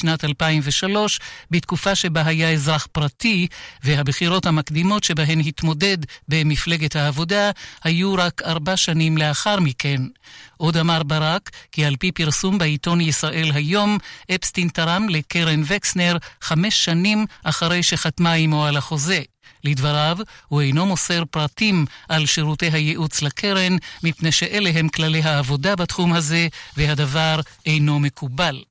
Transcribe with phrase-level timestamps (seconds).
[0.00, 1.20] שנת 2003,
[1.50, 3.46] בתקופה שבה היה אזרח פרטי,
[3.84, 7.50] והבחירות המקדימות שבהן התמודד במפלגת העבודה
[7.84, 10.02] היו רק ארבע שנים לאחר מכן.
[10.56, 13.98] עוד אמר ברק כי על פי פרסום בעיתון ישראל היום,
[14.34, 19.22] אפסטין תרם לקרן וקסנר חמש שנים אחרי שחתמה עמו על החוזה.
[19.64, 26.12] לדבריו, הוא אינו מוסר פרטים על שירותי הייעוץ לקרן, מפני שאלה הם כללי העבודה בתחום
[26.12, 28.62] הזה, והדבר אינו מקובל.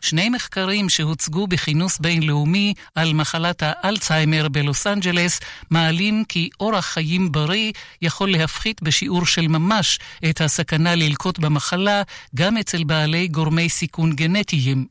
[0.00, 5.40] שני מחקרים שהוצגו בכינוס בינלאומי על מחלת האלצהיימר בלוס אנג'לס
[5.70, 9.98] מעלים כי אורח חיים בריא יכול להפחית בשיעור של ממש
[10.30, 12.02] את הסכנה ללקוט במחלה
[12.34, 14.86] גם אצל בעלי גורמי סיכון גנטיים.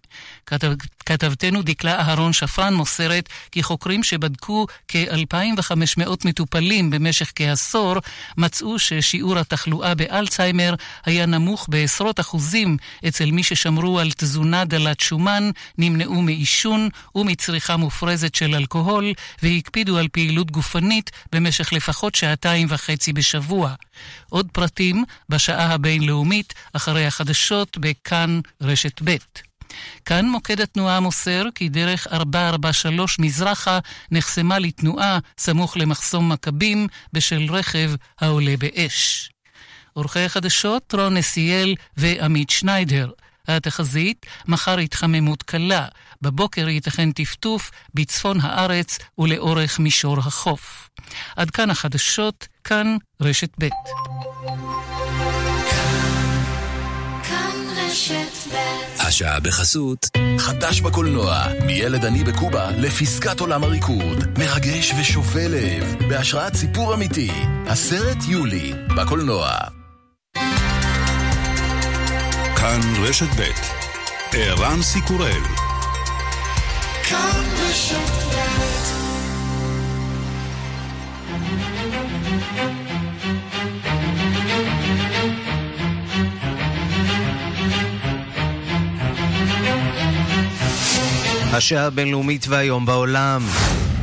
[1.07, 7.95] כתב, כתבתנו דקלה אהרון שפרן מוסרת כי חוקרים שבדקו כ-2,500 מטופלים במשך כעשור
[8.37, 10.75] מצאו ששיעור התחלואה באלצהיימר
[11.05, 18.35] היה נמוך בעשרות אחוזים אצל מי ששמרו על תזונה דלת שומן, נמנעו מעישון ומצריכה מופרזת
[18.35, 19.13] של אלכוהול,
[19.43, 23.73] והקפידו על פעילות גופנית במשך לפחות שעתיים וחצי בשבוע.
[24.29, 29.46] עוד פרטים בשעה הבינלאומית, אחרי החדשות בכאן רשת ב'.
[30.05, 33.79] כאן מוקד התנועה מוסר כי דרך 443 מזרחה
[34.11, 39.29] נחסמה לתנועה סמוך למחסום מכבים בשל רכב העולה באש.
[39.93, 43.11] עורכי החדשות רון נסיאל ועמית שניידר.
[43.47, 45.85] התחזית, מחר התחממות קלה,
[46.21, 50.89] בבוקר ייתכן טפטוף בצפון הארץ ולאורך מישור החוף.
[51.35, 53.67] עד כאן החדשות, כאן רשת ב'.
[59.07, 60.09] השעה בחסות.
[60.37, 64.39] חדש בקולנוע, מילד עני בקובה לפסקת עולם הריקוד.
[64.39, 67.31] מרגש ושובה לב, בהשראת סיפור אמיתי.
[67.67, 69.49] הסרט יולי, בקולנוע.
[72.55, 73.43] כאן רשת ב'
[74.33, 75.43] ערן סיקורל
[77.03, 78.27] כאן רשת
[91.53, 93.41] השעה הבינלאומית והיום בעולם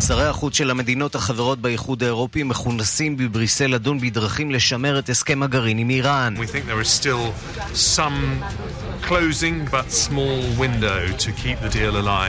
[0.07, 5.79] שרי החוץ של המדינות החברות באיחוד האירופי מכונסים בבריסל לדון בדרכים לשמר את הסכם הגרעין
[5.79, 6.35] עם איראן.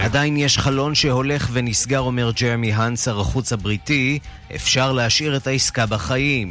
[0.04, 4.20] עדיין יש חלון שהולך ונסגר, אומר ג'רמי האנס, שר החוץ הבריטי,
[4.56, 6.50] אפשר להשאיר את העסקה בחיים.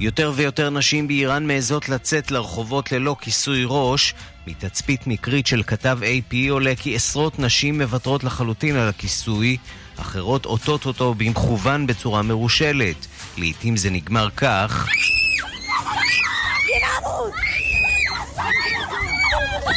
[0.00, 4.14] יותר ויותר נשים באיראן מעזות לצאת לרחובות ללא כיסוי ראש.
[4.48, 9.56] מתצפית מקרית של כתב AP עולה כי עשרות נשים מוותרות לחלוטין על הכיסוי,
[9.96, 13.06] אחרות עוטות אותו במכוון בצורה מרושלת.
[13.38, 14.88] לעתים זה נגמר כך...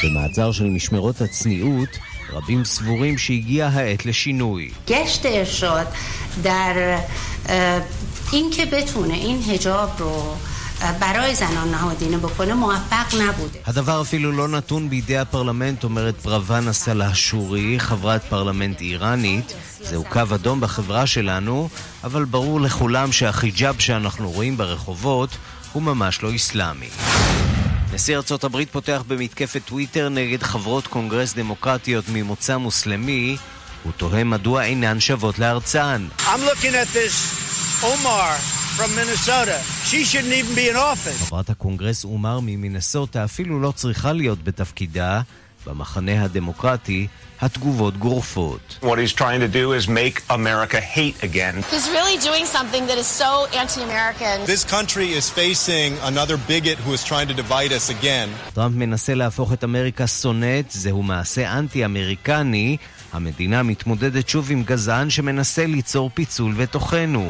[0.03, 1.89] במעצר של משמרות הצניעות,
[2.29, 4.71] רבים סבורים שהגיעה העת לשינוי.
[4.87, 5.87] גשת שוד
[6.41, 6.97] דר...
[7.49, 7.79] אה,
[8.33, 10.35] אם כבתונה אין היג'אב רו
[11.00, 13.58] برای زنان نهادینه بکنه موفق نبوده.
[13.66, 19.52] הדבר אפילו לא נתון בידי הפרלמנט, אומרת פרוונה סלאשורי, חברת פרלמנט איראנית.
[19.80, 21.68] זהו קו אדום בחברה שלנו,
[22.04, 25.30] אבל ברור לכולם שהחיג'אב שאנחנו רואים ברחובות
[25.72, 26.88] הוא ממש לא אסלאמי.
[27.92, 33.36] נשיא ארצות הברית פותח במתקפת טוויטר נגד חברות קונגרס דמוקרטיות ממוצא מוסלמי,
[33.82, 36.08] הוא תוהה מדוע אינן שוות לארצן.
[36.18, 37.14] I'm looking at this
[37.82, 39.57] Omar from Minnesota.
[39.89, 41.29] She shouldn't even be in office.
[41.29, 45.21] חברת הקונגרס אומר ממינסוטה אפילו לא צריכה להיות בתפקידה.
[45.65, 47.07] במחנה הדמוקרטי
[47.41, 48.79] התגובות גורפות.
[48.81, 51.55] What he's trying to do is make America hate again.
[51.71, 54.35] He's really doing something that is so anti-American.
[54.45, 58.29] This country is facing another bigot who is trying to divide us again.
[58.53, 62.77] טראמפ מנסה להפוך את אמריקה שונאת, זהו מעשה אנטי-אמריקני.
[63.13, 67.29] המדינה מתמודדת שוב עם גזען שמנסה ליצור פיצול בתוכנו.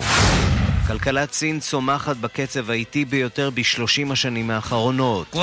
[0.90, 5.36] כלכלת סין צומחת בקצב האיטי ביותר בשלושים השנים האחרונות.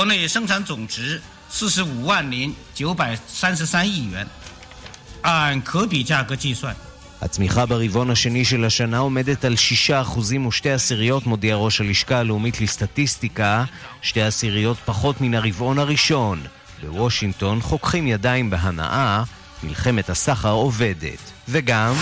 [5.24, 6.74] 按可比价格计算。
[7.22, 9.54] הצמיחה ברבעון השני של השנה עומדת על
[9.88, 13.64] 6% ושתי עשיריות, מודיע ראש הלשכה הלאומית לסטטיסטיקה,
[14.02, 16.40] שתי עשיריות פחות מן הרבעון הראשון.
[16.82, 19.22] בוושינגטון חוככים ידיים בהנאה,
[19.62, 21.18] מלחמת הסחר עובדת.
[21.48, 21.94] וגם...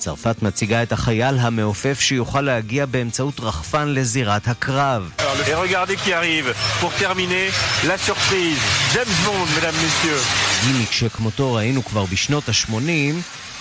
[0.00, 5.10] צרפת מציגה את החייל המעופף שיוכל להגיע באמצעות רחפן לזירת הקרב.
[10.64, 12.72] גימיק שכמותו ראינו כבר בשנות ה-80,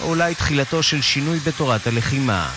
[0.02, 2.50] או אולי תחילתו של שינוי בתורת הלחימה.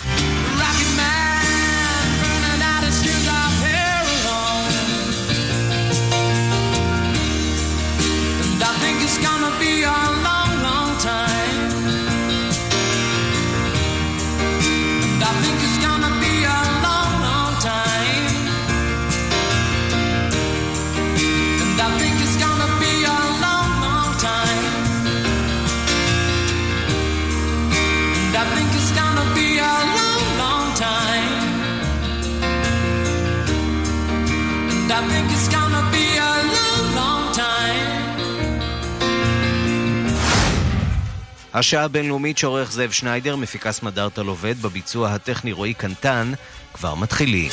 [41.53, 46.33] השעה הבינלאומית שעורך זאב שניידר, מפיקה סמדארטה לובד, בביצוע הטכני רועי קנטן,
[46.73, 47.51] כבר מתחילים.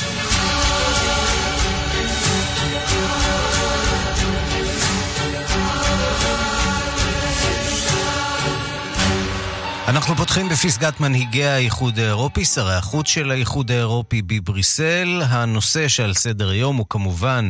[9.87, 15.21] אנחנו פותחים בפסגת מנהיגי האיחוד האירופי, שרי החוץ של האיחוד האירופי בבריסל.
[15.29, 17.49] הנושא שעל סדר היום הוא כמובן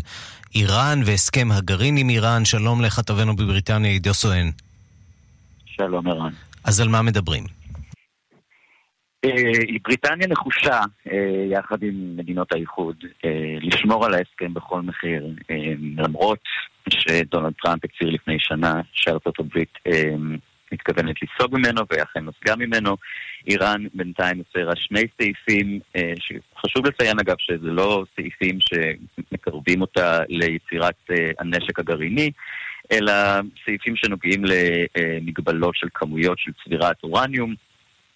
[0.56, 2.46] איראן והסכם הגרעין עם איראן.
[2.46, 4.50] שלום לכתבנו בבריטניה, עידו סואן.
[5.88, 6.32] שלום ערן.
[6.64, 7.44] אז על מה מדברים?
[9.26, 9.30] אה,
[9.84, 10.80] בריטניה נחושה,
[11.12, 12.96] אה, יחד עם מדינות האיחוד,
[13.26, 13.30] אה,
[13.62, 15.26] לשמור על ההסכם בכל מחיר,
[15.98, 16.40] למרות
[16.90, 19.74] שדונלד טראמפ הצהיר לפני שנה שארצות הברית
[20.72, 22.96] מתכוונת לסוג ממנו ואכן נסגה ממנו.
[23.48, 25.80] איראן בינתיים הצהירה שני סעיפים,
[26.16, 32.32] שחשוב לציין אגב שזה לא סעיפים שמקרבים אותה ליצירת הנשק הגרעיני,
[32.92, 33.14] אלא
[33.66, 37.56] סעיפים שנוגעים למגבלות של כמויות של צבירת אורניום.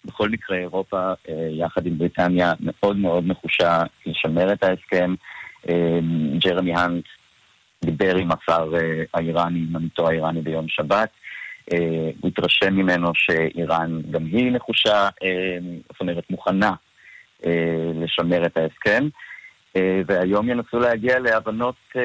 [0.06, 5.14] בכל מקרה, אירופה, אה, יחד עם בריטניה, מאוד מאוד נחושה לשמר את ההסכם.
[5.68, 5.98] אה,
[6.38, 7.04] ג'רמי האנט
[7.84, 11.10] דיבר עם השר אה, האיראני, עם עמיתו האיראני ביום שבת.
[12.20, 15.08] הוא התרשם ממנו שאיראן גם היא נחושה,
[15.92, 16.72] זאת אומרת מוכנה
[17.94, 19.08] לשמר את ההסכם.
[20.06, 21.96] והיום ינסו להגיע להבנות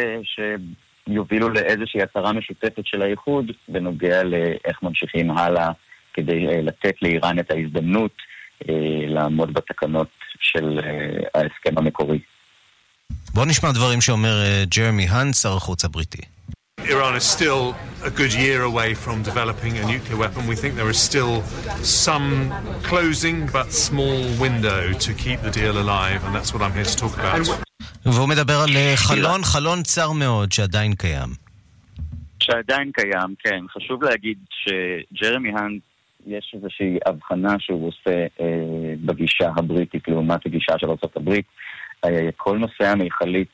[1.12, 5.72] שיובילו לאיזושהי הצהרה משותפת של האיחוד בנוגע לאיך ממשיכים הלאה
[6.14, 8.12] כדי uh, לתת לאיראן את ההזדמנות
[8.64, 8.68] uh,
[9.08, 10.08] לעמוד בתקנות
[10.40, 10.84] של uh,
[11.34, 12.20] ההסכם המקורי.
[13.34, 14.36] בוא נשמע דברים שאומר
[14.78, 16.22] ג'רמי האנט, שר החוץ הבריטי.
[16.96, 20.48] Iran is still a good year away from developing a nuclear weapon.
[20.48, 21.34] We think there is still
[22.08, 22.52] some
[22.90, 26.98] closing but small window to keep the deal alive, and that's what I'm here to
[27.04, 27.71] talk about.
[28.06, 31.30] והוא מדבר על חלון, חלון צר מאוד שעדיין קיים.
[32.44, 33.66] שעדיין קיים, כן.
[33.74, 35.82] חשוב להגיד שג'רמי האנט
[36.28, 41.30] יש איזושהי הבחנה שהוא עושה אה, בגישה הבריטית לעומת הגישה של ארה"ב.
[42.06, 43.48] אה, כל נושא המכלית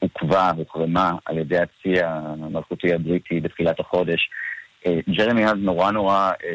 [0.00, 4.36] שעוכבה, הוחרמה על ידי הצי המלכותי הבריטי בתחילת החודש, אה,
[5.10, 6.50] ג'רמי אז נורא נורא אה,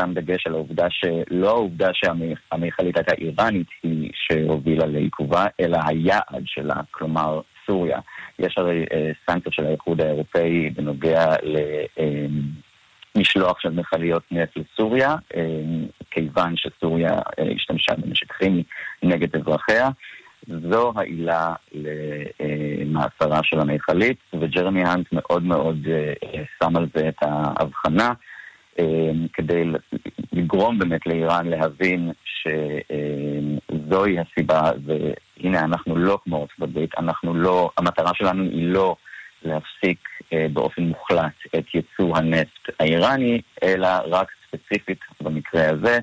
[0.00, 6.74] שם דגש על העובדה שלא העובדה שהמכלית הייתה איראנית היא שהובילה לעיכובה, אלא היעד שלה,
[6.90, 7.98] כלומר סוריה.
[8.38, 11.56] יש הרי אה, סנקציות של האיחוד האירופאי בנוגע ל...
[11.98, 12.26] אה,
[13.58, 15.42] של מכליות נפט לסוריה, אה,
[16.10, 18.62] כיוון שסוריה אה, השתמשה בנשק כימי
[19.02, 19.88] נגד אזרחיה.
[20.46, 28.12] זו העילה למאסרה של המכלית, וג'רמי האנט מאוד מאוד אה, שם על זה את ההבחנה,
[29.32, 29.64] כדי
[30.32, 38.10] לגרום באמת לאיראן להבין שזוהי הסיבה, והנה אנחנו לא כמו ארצות הברית, אנחנו לא, המטרה
[38.14, 38.96] שלנו היא לא
[39.42, 39.98] להפסיק
[40.32, 45.98] אה, באופן מוחלט את ייצוא הנפט האיראני, אלא רק ספציפית במקרה הזה,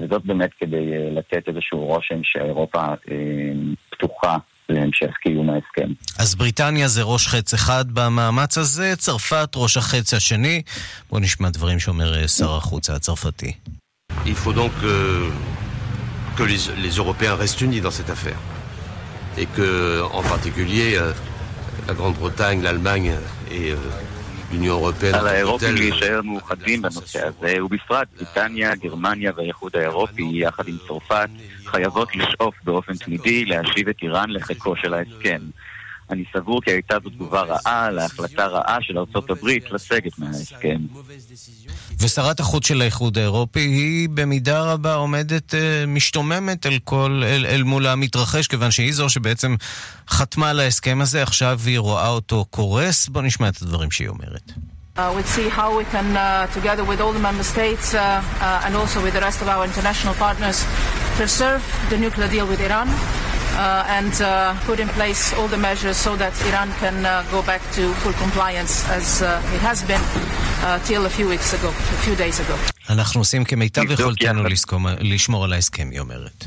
[0.00, 3.16] וזאת באמת כדי אה, לתת איזשהו רושם שאירופה אה,
[3.90, 4.36] פתוחה
[4.68, 5.92] להמשך קיום ההסכם.
[6.18, 10.62] אז בריטניה זה ראש חץ אחד במאמץ הזה, צרפת ראש החץ השני.
[11.10, 13.52] בואו נשמע דברים שאומר שר החוץ הצרפתי.
[14.26, 14.96] Il faut donc que,
[16.36, 18.40] que les, les Européens restent unis dans cette affaire.
[19.38, 20.88] Et que, en particulier,
[21.88, 23.14] la Grande-Bretagne, l'Allemagne
[23.50, 23.72] et
[24.52, 25.14] l'Union européenne.
[25.14, 31.28] על האירופים להישאר מאוחדים בנושא הזה, ובפרט בריטניה, גרמניה והאיחוד האירופי, יחד עם צרפת,
[31.64, 35.40] חייבות לשאוף באופן תמידי להשיב את איראן לחיקו של ההסכם.
[36.12, 40.78] אני סבור כי הייתה זו תגובה רעה להחלטה רעה של ארצות הברית לסגת מההסכם.
[42.00, 47.62] ושרת החוץ של האיחוד האירופי היא במידה רבה עומדת, אה, משתוממת אל, כל, אל, אל
[47.62, 49.56] מול המתרחש, כיוון שהיא זו שבעצם
[50.08, 53.08] חתמה על ההסכם הזה, עכשיו היא רואה אותו קורס.
[53.08, 54.52] בוא נשמע את הדברים שהיא אומרת.
[54.94, 58.64] Uh, we'll see how we can, uh, together with all the member states uh, uh,
[58.64, 60.58] and also with the rest of our international partners,
[61.16, 62.88] preserve the nuclear deal with Iran.
[63.56, 67.40] Uh, and uh, put in place all the measures so that Iran can uh, go
[67.42, 70.04] back to full compliance as uh, it has been
[70.64, 72.56] uh, till a few weeks ago, a few days ago.
[72.90, 74.42] אנחנו עושים כמיטב יכולתנו
[75.00, 76.46] לשמור על ההסכם, היא אומרת.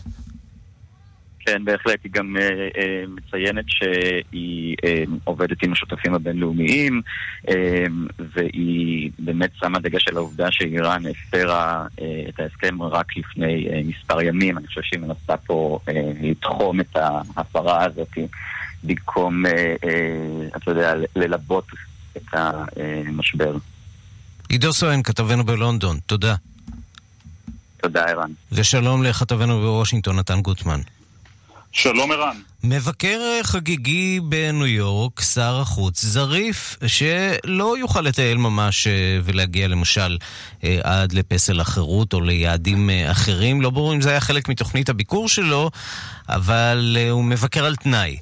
[1.46, 2.00] כן, בהחלט.
[2.04, 7.02] היא גם אה, אה, מציינת שהיא אה, עובדת עם השותפים הבינלאומיים,
[7.50, 7.86] אה,
[8.34, 14.22] והיא באמת שמה דגש על העובדה שאיראן הפרה אה, את ההסכם רק לפני אה, מספר
[14.22, 14.58] ימים.
[14.58, 18.18] אני חושב שהיא מנסה פה אה, לתחום את ההפרה הזאת
[18.84, 21.66] במקום, אה, אה, אתה יודע, ללבות
[22.18, 23.58] את המשבר.
[24.50, 26.36] עידו סואן, כתבנו בלונדון, תודה.
[27.82, 28.32] תודה, ערן.
[28.52, 30.80] ושלום לכתבנו בוושינגטון, נתן גוטמן.
[31.78, 32.38] שלום ערן.
[32.64, 40.18] מבקר חגיגי בניו יורק, שר החוץ זריף, שלא יוכל לטייל ממש אה, ולהגיע למשל
[40.64, 43.62] אה, עד לפסל החירות או ליעדים אה, אחרים.
[43.62, 45.72] לא ברור אם זה היה חלק מתוכנית הביקור שלו,
[46.30, 48.18] אבל הוא מבקר על תנאי.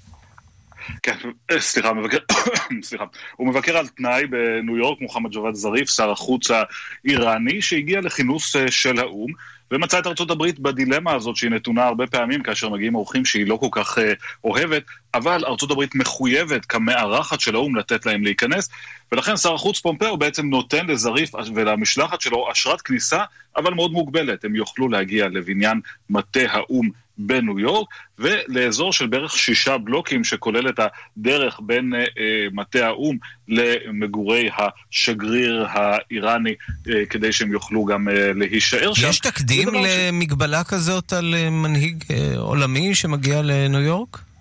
[1.04, 1.16] כן,
[1.60, 2.18] סליחה, מבקר,
[2.84, 3.06] סליחה.
[3.36, 9.00] הוא מבקר על תנאי בניו יורק, מוחמד ג'וואד זריף, שר החוץ האיראני, שהגיע לכינוס של
[9.00, 9.32] האו"ם.
[9.74, 13.58] ומצא את ארצות הברית בדילמה הזאת שהיא נתונה הרבה פעמים כאשר מגיעים אורחים שהיא לא
[13.58, 14.14] כל כך אה,
[14.44, 18.70] אוהבת, אבל ארצות הברית מחויבת כמארחת של האו"ם לתת להם להיכנס,
[19.12, 23.24] ולכן שר החוץ פומפאו בעצם נותן לזריף ולמשלחת שלו אשרת כניסה,
[23.58, 24.46] אבל מאוד מוגבלת.
[24.46, 27.88] הם יוכלו להגיע לבניין מטה האו"ם בניו יורק,
[28.20, 32.06] ולאזור של בערך שישה בלוקים שכולל את הדרך בין אה, אה,
[32.54, 33.18] מטה האו"ם
[33.48, 36.54] למגורי השגריר האיראני,
[36.90, 39.10] אה, כדי שהם יוכלו גם אה, להישאר שם.
[39.10, 40.70] יש תקדים למגבלה ש...
[40.70, 44.33] כזאת על אה, מנהיג אה, עולמי שמגיע לניו יורק?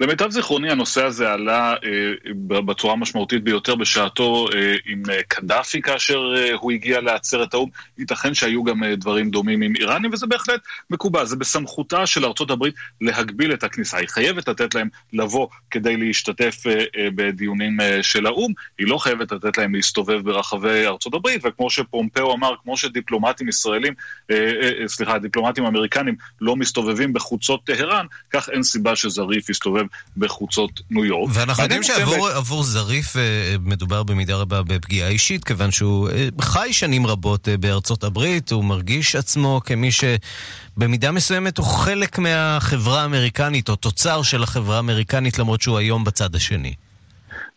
[0.00, 6.34] למיטב זיכרוני הנושא הזה עלה אה, בצורה המשמעותית ביותר בשעתו אה, עם אה, קדאפי כאשר
[6.36, 7.68] אה, הוא הגיע לעצרת האו"ם.
[7.98, 11.24] ייתכן שהיו גם אה, דברים דומים עם איראנים, וזה בהחלט מקובל.
[11.24, 13.96] זה בסמכותה של ארצות הברית להגביל את הכניסה.
[13.96, 18.52] היא חייבת לתת להם לבוא כדי להשתתף אה, אה, בדיונים אה, של האו"ם.
[18.78, 23.94] היא לא חייבת לתת להם להסתובב ברחבי ארצות הברית, וכמו שפומפאו אמר, כמו שדיפלומטים ישראלים,
[24.30, 30.80] אה, אה, סליחה, דיפלומטים אמריקנים לא מסתובבים בחוצות טהרן, כך אין סיבה שזריף יסתובב בחוצות
[30.90, 31.30] ניו יורק.
[31.34, 33.22] ואנחנו יודעים שעבור זריף אה,
[33.60, 38.64] מדובר במידה רבה בפגיעה אישית, כיוון שהוא אה, חי שנים רבות אה, בארצות הברית, הוא
[38.64, 45.62] מרגיש עצמו כמי שבמידה מסוימת הוא חלק מהחברה האמריקנית, או תוצר של החברה האמריקנית, למרות
[45.62, 46.74] שהוא היום בצד השני.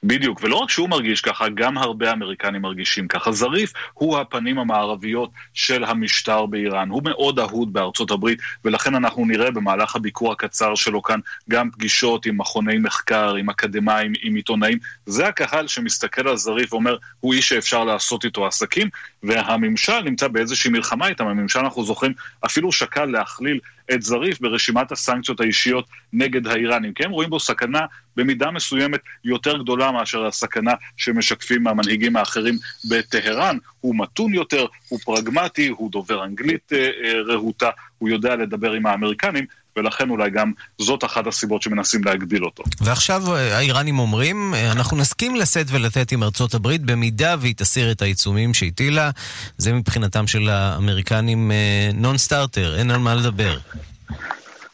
[0.03, 3.31] בדיוק, ולא רק שהוא מרגיש ככה, גם הרבה אמריקנים מרגישים ככה.
[3.31, 6.89] זריף הוא הפנים המערביות של המשטר באיראן.
[6.89, 11.19] הוא מאוד אהוד בארצות הברית, ולכן אנחנו נראה במהלך הביקור הקצר שלו כאן
[11.49, 14.77] גם פגישות עם מכוני מחקר, עם אקדמאים, עם עיתונאים.
[15.05, 18.89] זה הקהל שמסתכל על זריף ואומר, הוא איש שאפשר לעשות איתו עסקים,
[19.23, 21.27] והממשל נמצא באיזושהי מלחמה איתם.
[21.27, 22.13] הממשל, אנחנו זוכרים,
[22.45, 23.59] אפילו שקל להכליל
[23.93, 27.85] את זריף ברשימת הסנקציות האישיות נגד האיראנים, כי הם רואים בו סכנה
[28.15, 32.55] במידה מסוימת יותר גדולה מאשר הסכנה שמשקפים המנהיגים האחרים
[32.89, 33.57] בטהרן.
[33.81, 38.85] הוא מתון יותר, הוא פרגמטי, הוא דובר אנגלית אה, אה, רהוטה, הוא יודע לדבר עם
[38.85, 39.45] האמריקנים,
[39.77, 40.51] ולכן אולי גם
[40.81, 42.63] זאת אחת הסיבות שמנסים להגדיל אותו.
[42.81, 47.91] ועכשיו אה, האיראנים אומרים, אה, אנחנו נסכים לשאת ולתת עם ארצות הברית במידה והיא תסיר
[47.91, 49.09] את העיצומים שהטילה.
[49.57, 51.51] זה מבחינתם של האמריקנים
[51.93, 53.57] נון סטארטר, אין על מה לדבר.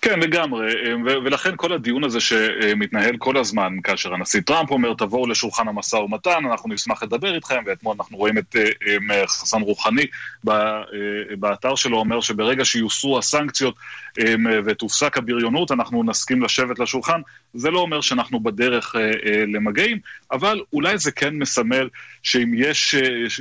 [0.01, 0.73] כן, לגמרי,
[1.05, 6.45] ולכן כל הדיון הזה שמתנהל כל הזמן, כאשר הנשיא טראמפ אומר, תבואו לשולחן המשא ומתן,
[6.51, 8.55] אנחנו נשמח לדבר איתכם, ואתמול אנחנו רואים את
[9.27, 10.05] חסן רוחני
[11.37, 13.75] באתר שלו אומר שברגע שיוסרו הסנקציות
[14.65, 17.21] ותופסק הבריונות, אנחנו נסכים לשבת לשולחן.
[17.53, 18.95] זה לא אומר שאנחנו בדרך
[19.47, 19.97] למגעים,
[20.31, 21.89] אבל אולי זה כן מסמל
[22.23, 22.95] שאם יש,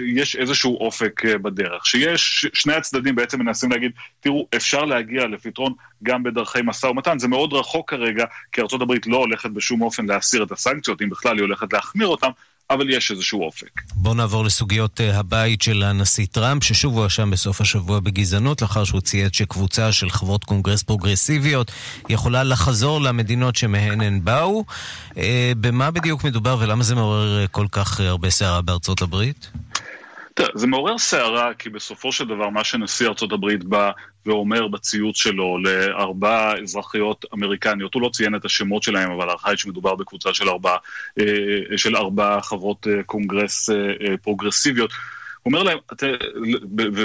[0.06, 5.72] יש איזשהו אופק בדרך, שיש שני הצדדים בעצם מנסים להגיד, תראו, אפשר להגיע לפתרון
[6.02, 7.18] גם בדרכי משא ומתן.
[7.18, 11.36] זה מאוד רחוק כרגע, כי ארה"ב לא הולכת בשום אופן להסיר את הסנקציות, אם בכלל
[11.36, 12.30] היא הולכת להחמיר אותן,
[12.70, 13.80] אבל יש איזשהו אופק.
[13.94, 19.00] בואו נעבור לסוגיות אה, הבית של הנשיא טראמפ, ששוב הואשם בסוף השבוע בגזענות, לאחר שהוא
[19.00, 21.70] צייץ שקבוצה של חברות קונגרס פרוגרסיביות
[22.08, 24.64] יכולה לחזור למדינות שמהן הן באו.
[25.16, 29.50] אה, במה בדיוק מדובר ולמה זה מעורר אה, כל כך הרבה סערה בארצות הברית?
[30.38, 33.90] תראה, זה מעורר סערה, כי בסופו של דבר מה שנשיא ארצות הברית בא
[34.26, 39.58] ואומר בציוץ שלו לארבע אזרחיות אמריקניות, הוא לא ציין את השמות שלהם, אבל ההערכה היא
[39.58, 40.76] שמדובר בקבוצה של ארבע,
[41.18, 41.24] אה,
[41.78, 44.90] של ארבע חברות אה, קונגרס אה, פרוגרסיביות.
[45.48, 46.02] אומר להם, את,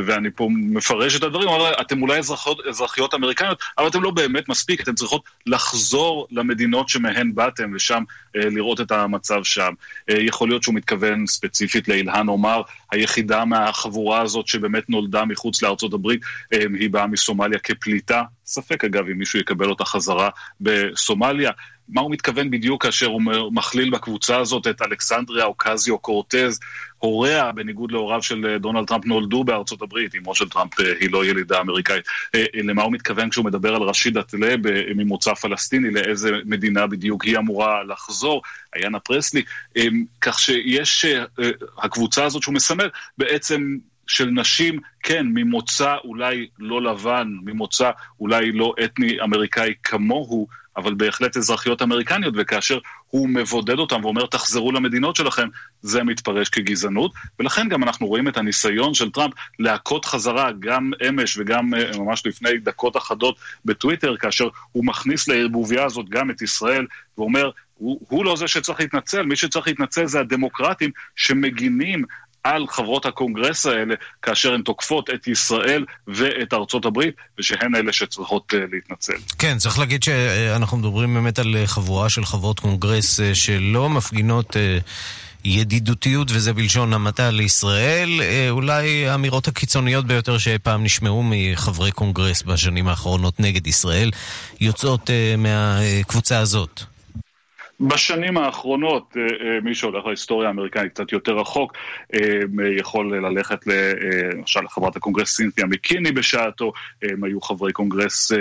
[0.06, 4.12] ואני פה מפרש את הדברים, אומר להם, אתם אולי אזרחיות, אזרחיות אמריקניות, אבל אתם לא
[4.12, 8.04] באמת מספיק, אתם צריכות לחזור למדינות שמהן באתם ושם
[8.36, 9.74] אה, לראות את המצב שם.
[10.10, 15.94] אה, יכול להיות שהוא מתכוון ספציפית לאילהן עומר, היחידה מהחבורה הזאת שבאמת נולדה מחוץ לארצות
[15.94, 16.22] הברית,
[16.54, 18.24] אה, היא באה מסומליה כפליטה.
[18.46, 20.30] ספק אגב אם מישהו יקבל אותה חזרה
[20.62, 21.52] בסומליה.
[21.90, 23.22] מה הוא מתכוון בדיוק כאשר הוא
[23.52, 26.60] מכליל בקבוצה הזאת את אלכסנדריה אוקזיו קורטז,
[26.98, 31.12] הוריה, בניגוד להוריו של אה, דונלד טראמפ, נולדו בארצות הברית, אמו של טראמפ אה, היא
[31.12, 32.06] לא ילידה אמריקאית.
[32.36, 34.60] אה, למה הוא מתכוון כשהוא מדבר על רשידה טלב
[34.96, 38.42] ממוצא פלסטיני, לאיזה מדינה בדיוק היא אמורה לחזור,
[38.76, 39.44] איינה פרסלי,
[40.22, 41.06] כך שיש,
[41.78, 48.74] הקבוצה הזאת שהוא מסמל, בעצם של נשים, כן, ממוצא אולי לא לבן, ממוצא אולי לא
[48.86, 52.80] אתני אמריקאי כמוהו, אבל בהחלט אזרחיות אמריקניות, וכאשר
[53.10, 55.48] הוא מבודד אותם ואומר תחזרו למדינות שלכם,
[55.82, 61.38] זה מתפרש כגזענות, ולכן גם אנחנו רואים את הניסיון של טראמפ להכות חזרה גם אמש
[61.38, 66.86] וגם אה, ממש לפני דקות אחדות בטוויטר, כאשר הוא מכניס לערבוביה הזאת גם את ישראל,
[67.18, 72.04] ואומר, הוא, הוא לא זה שצריך להתנצל, מי שצריך להתנצל זה הדמוקרטים שמגינים
[72.44, 78.54] על חברות הקונגרס האלה כאשר הן תוקפות את ישראל ואת ארצות הברית, ושהן אלה שצריכות
[78.54, 79.14] uh, להתנצל.
[79.38, 84.56] כן, צריך להגיד שאנחנו מדברים באמת על חבורה של חברות קונגרס uh, שלא מפגינות...
[85.46, 88.10] ידידותיות, וזה בלשון המעטה לישראל,
[88.50, 94.12] אולי האמירות הקיצוניות ביותר שאי פעם נשמעו מחברי קונגרס בשנים האחרונות נגד ישראל,
[94.62, 96.84] יוצאות מהקבוצה הזאת.
[97.88, 101.74] בשנים האחרונות, אה, אה, מי שהולך להיסטוריה האמריקנית קצת יותר רחוק,
[102.14, 102.20] אה,
[102.80, 106.74] יכול ללכת למשל לחברת הקונגרס סינתיה מקיני בשעתו,
[107.04, 108.32] הם היו חברי קונגרס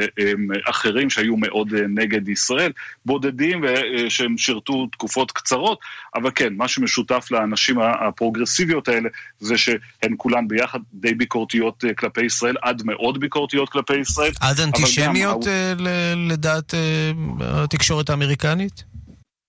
[0.70, 2.72] אחרים שהיו מאוד נגד ישראל,
[3.06, 3.64] בודדים
[4.08, 5.78] שהם שירתו תקופות קצרות,
[6.14, 9.08] אבל כן, מה שמשותף לאנשים הפרוגרסיביות האלה
[9.40, 14.32] זה שהן כולן ביחד די ביקורתיות כלפי ישראל, עד מאוד ביקורתיות כלפי ישראל.
[14.40, 15.46] עד אנטישמיות
[16.16, 16.74] לדעת
[17.40, 18.91] התקשורת האמריקנית?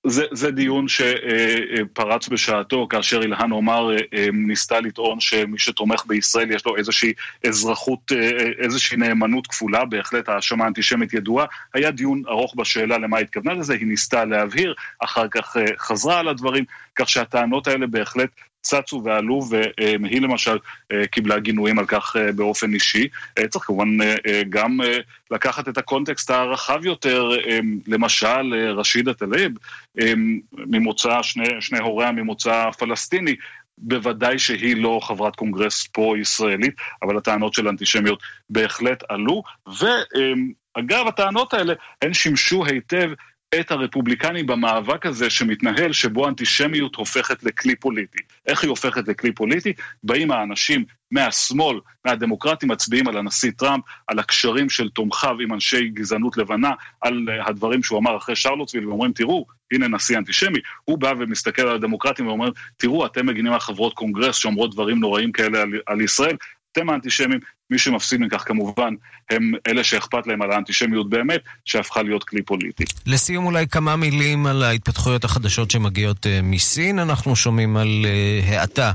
[0.07, 6.51] זה, זה דיון שפרץ בשעתו, כאשר אילהן עומר אה, אה, ניסתה לטעון שמי שתומך בישראל
[6.51, 7.13] יש לו איזושהי
[7.48, 8.29] אזרחות, אה,
[8.63, 11.45] איזושהי נאמנות כפולה, בהחלט האשמה אנטישמית ידועה.
[11.74, 16.63] היה דיון ארוך בשאלה למה התכוונה לזה, היא ניסתה להבהיר, אחר כך חזרה על הדברים,
[16.95, 18.29] כך שהטענות האלה בהחלט
[18.63, 20.58] צצו ועלו, והיא למשל
[20.91, 23.08] אה, קיבלה גינויים על כך אה, באופן אישי.
[23.39, 23.98] אה, צריך כמובן
[24.50, 24.79] גם
[25.32, 27.29] לקחת את הקונטקסט הרחב יותר,
[27.88, 29.51] למשל רשידה טלב,
[30.53, 33.36] ממוצא, שני, שני הוריה ממוצא פלסטיני,
[33.77, 41.74] בוודאי שהיא לא חברת קונגרס פרו-ישראלית, אבל הטענות של אנטישמיות בהחלט עלו, ואגב, הטענות האלה,
[42.01, 43.11] הן שימשו היטב
[43.59, 48.24] את הרפובליקנים במאבק הזה שמתנהל, שבו אנטישמיות הופכת לכלי פוליטי.
[48.48, 49.74] איך היא הופכת לכלי פוליטי?
[50.03, 56.38] באים האנשים מהשמאל, מהדמוקרטים, מצביעים על הנשיא טראמפ, על הקשרים של תומכיו עם אנשי גזענות
[56.38, 60.60] לבנה, על הדברים שהוא אמר אחרי שרלוטסוויל, ואומרים, תראו, הנה נשיא אנטישמי.
[60.84, 65.32] הוא בא ומסתכל על הדמוקרטים ואומר, תראו, אתם מגינים על חברות קונגרס שאומרות דברים נוראים
[65.32, 66.36] כאלה על, על ישראל,
[66.74, 68.94] אתם האנטישמים, מי שמפסיד מכך כמובן
[69.29, 72.83] הם אלה שאכפת להם על האנטישמיות באמת, שהפכה להיות כלי פוליטי.
[73.05, 77.00] לסיום אולי כמה מילים על ההתפתחויות החדשות שמגיעות uh, מסין.
[77.00, 78.92] אנחנו שומעים על uh, האטה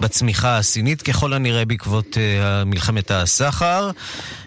[0.00, 3.90] בצמיחה הסינית, ככל הנראה בעקבות uh, מלחמת הסחר.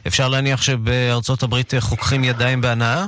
[0.08, 3.06] אפשר להניח שבארצות הברית חוככים ידיים בהנאה?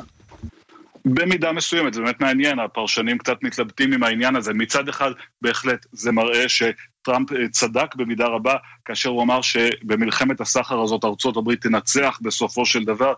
[1.05, 4.53] במידה מסוימת, זה באמת מעניין, הפרשנים קצת מתלבטים עם העניין הזה.
[4.53, 5.11] מצד אחד,
[5.41, 6.49] בהחלט זה מראה
[7.05, 12.65] שטראמפ אה, צדק במידה רבה, כאשר הוא אמר שבמלחמת הסחר הזאת ארצות הברית תנצח בסופו
[12.65, 13.13] של דבר.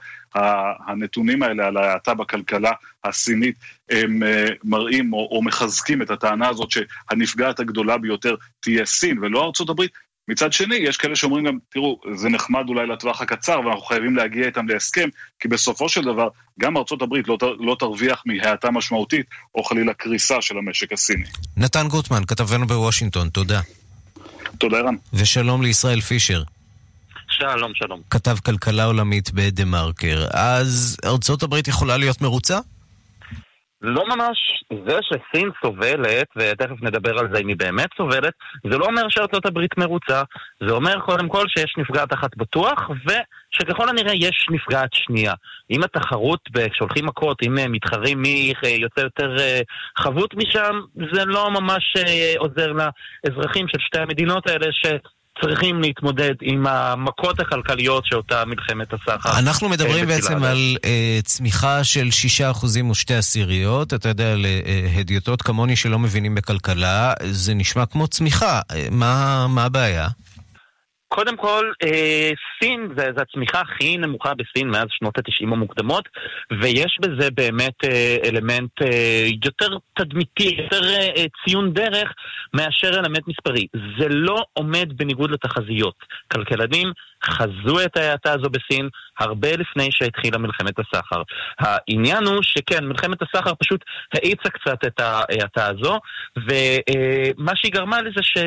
[0.87, 2.71] הנתונים האלה על ההאטה בכלכלה
[3.03, 3.55] הסינית
[3.89, 9.69] הם אה, מראים או מחזקים את הטענה הזאת שהנפגעת הגדולה ביותר תהיה סין ולא ארצות
[9.69, 9.91] הברית.
[10.27, 14.45] מצד שני, יש כאלה שאומרים גם, תראו, זה נחמד אולי לטווח הקצר, ואנחנו חייבים להגיע
[14.45, 15.09] איתם להסכם,
[15.39, 16.27] כי בסופו של דבר,
[16.59, 21.25] גם ארצות הברית לא, לא תרוויח מהאטה משמעותית, או חלילה קריסה של המשק הסיני.
[21.57, 23.61] נתן גוטמן, כתבנו בוושינגטון, תודה.
[24.57, 24.95] תודה, רן.
[25.13, 26.43] ושלום לישראל פישר.
[27.29, 28.01] שלום, שלום.
[28.09, 30.25] כתב כלכלה עולמית בדה מרקר.
[30.31, 32.59] אז ארצות הברית יכולה להיות מרוצה?
[33.87, 34.37] לא ממש.
[34.87, 38.33] זה שסין סובלת, ותכף נדבר על זה אם היא באמת סובלת,
[38.71, 40.21] זה לא אומר שארצות הברית מרוצה.
[40.67, 45.33] זה אומר קודם כל שיש נפגעת אחת בטוח, ושככל הנראה יש נפגעת שנייה.
[45.71, 46.39] אם התחרות,
[46.71, 49.61] כשהולכים מכות, אם אה, מתחרים מי יוצא יותר אה,
[49.97, 50.79] חבוט משם,
[51.13, 54.85] זה לא ממש אה, עוזר לאזרחים של שתי המדינות האלה, ש...
[55.41, 59.39] צריכים להתמודד עם המכות הכלכליות שאותה מלחמת הסחר.
[59.39, 60.85] אנחנו מדברים בעצם על uh,
[61.23, 62.07] צמיחה של
[62.53, 63.93] 6% ושתי עשיריות.
[63.93, 68.61] אתה יודע, להדיוטות כמוני שלא מבינים בכלכלה, זה נשמע כמו צמיחה.
[68.91, 70.07] מה, מה הבעיה?
[71.07, 76.09] קודם כל, אה, סין, זו הצמיחה הכי נמוכה בסין מאז שנות ה-90 המוקדמות,
[76.61, 82.13] ויש בזה באמת אה, אלמנט אה, יותר תדמיתי, יותר אה, אה, ציון דרך,
[82.53, 83.67] מאשר אלמנט מספרי.
[83.99, 85.95] זה לא עומד בניגוד לתחזיות.
[86.31, 86.91] כלכלנים
[87.23, 88.89] חזו את ההאטה הזו בסין
[89.19, 91.21] הרבה לפני שהתחילה מלחמת הסחר.
[91.59, 95.99] העניין הוא שכן, מלחמת הסחר פשוט האיצה קצת את ההאטה הזו,
[96.37, 98.37] ומה שהיא גרמה לזה ש...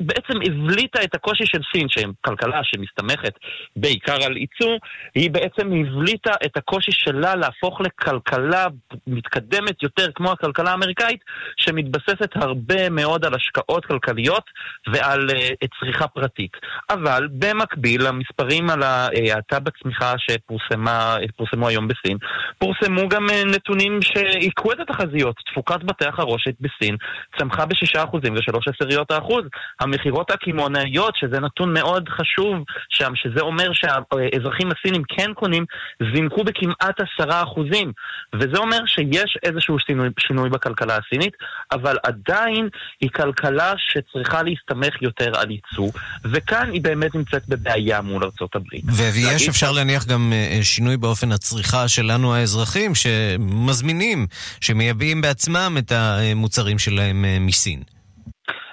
[0.00, 3.32] בעצם הבליטה את הקושי של סין, שהיא כלכלה שמסתמכת
[3.76, 4.76] בעיקר על ייצוא,
[5.14, 8.66] היא בעצם הבליטה את הקושי שלה להפוך לכלכלה
[9.06, 11.20] מתקדמת יותר כמו הכלכלה האמריקאית,
[11.56, 14.44] שמתבססת הרבה מאוד על השקעות כלכליות
[14.92, 16.52] ועל uh, צריכה פרטית.
[16.90, 22.16] אבל במקביל, המספרים על ההאטה בצמיחה שפורסמו היום בסין,
[22.58, 25.36] פורסמו גם uh, נתונים שהיכו את התחזיות.
[25.50, 26.96] תפוקת בתי החרושת בסין
[27.38, 29.44] צמחה ב-6% ו-3 עשיריות האחוז.
[29.84, 35.64] המכירות הקמעונאיות, שזה נתון מאוד חשוב שם, שזה אומר שהאזרחים הסינים כן קונים,
[36.14, 37.92] זינקו בכמעט עשרה אחוזים.
[38.34, 41.32] וזה אומר שיש איזשהו שינוי, שינוי בכלכלה הסינית,
[41.72, 42.68] אבל עדיין
[43.00, 45.90] היא כלכלה שצריכה להסתמך יותר על ייצוא,
[46.24, 48.84] וכאן היא באמת נמצאת בבעיה מול ארצות הברית.
[48.96, 54.26] ויש אפשר להניח גם אה, שינוי באופן הצריכה שלנו האזרחים, שמזמינים,
[54.60, 57.93] שמייבאים בעצמם את המוצרים שלהם אה, מסין.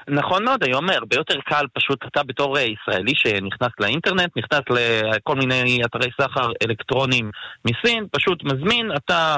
[0.08, 5.36] נכון מאוד, היום הרבה יותר קל פשוט אתה בתור אה, ישראלי שנכנס לאינטרנט, נכנס לכל
[5.36, 7.32] מיני אתרי סחר אלקטרוניים
[7.66, 9.36] מסין, פשוט מזמין, אתה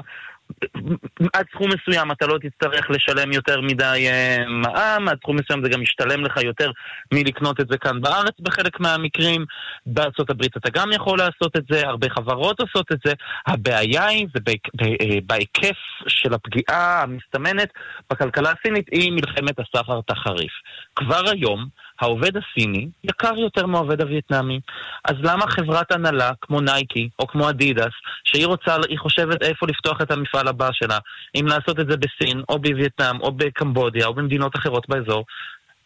[1.34, 5.70] עד סכום מסוים אתה לא תצטרך לשלם יותר מדי uh, מע"מ, עד סכום מסוים זה
[5.70, 6.72] גם ישתלם לך יותר
[7.14, 9.46] מלקנות את זה כאן בארץ בחלק מהמקרים.
[10.30, 13.14] הברית אתה גם יכול לעשות את זה, הרבה חברות עושות את זה.
[13.48, 14.40] הבעיה היא, זה
[14.82, 15.78] אה, בהיקף
[16.08, 17.70] של הפגיעה המסתמנת
[18.10, 20.52] בכלכלה הסינית, היא מלחמת הסחר תחריף.
[20.96, 21.68] כבר היום,
[22.02, 24.60] העובד הסיני יקר יותר מהעובד הווייטנאמי.
[25.06, 30.02] אז למה חברת הנהלה כמו נייקי או כמו אדידס, שהיא רוצה, היא חושבת איפה לפתוח
[30.02, 30.98] את המפעל הבא שלה,
[31.36, 35.26] אם לעשות את זה בסין או בווייטנאם או בקמבודיה או במדינות אחרות באזור,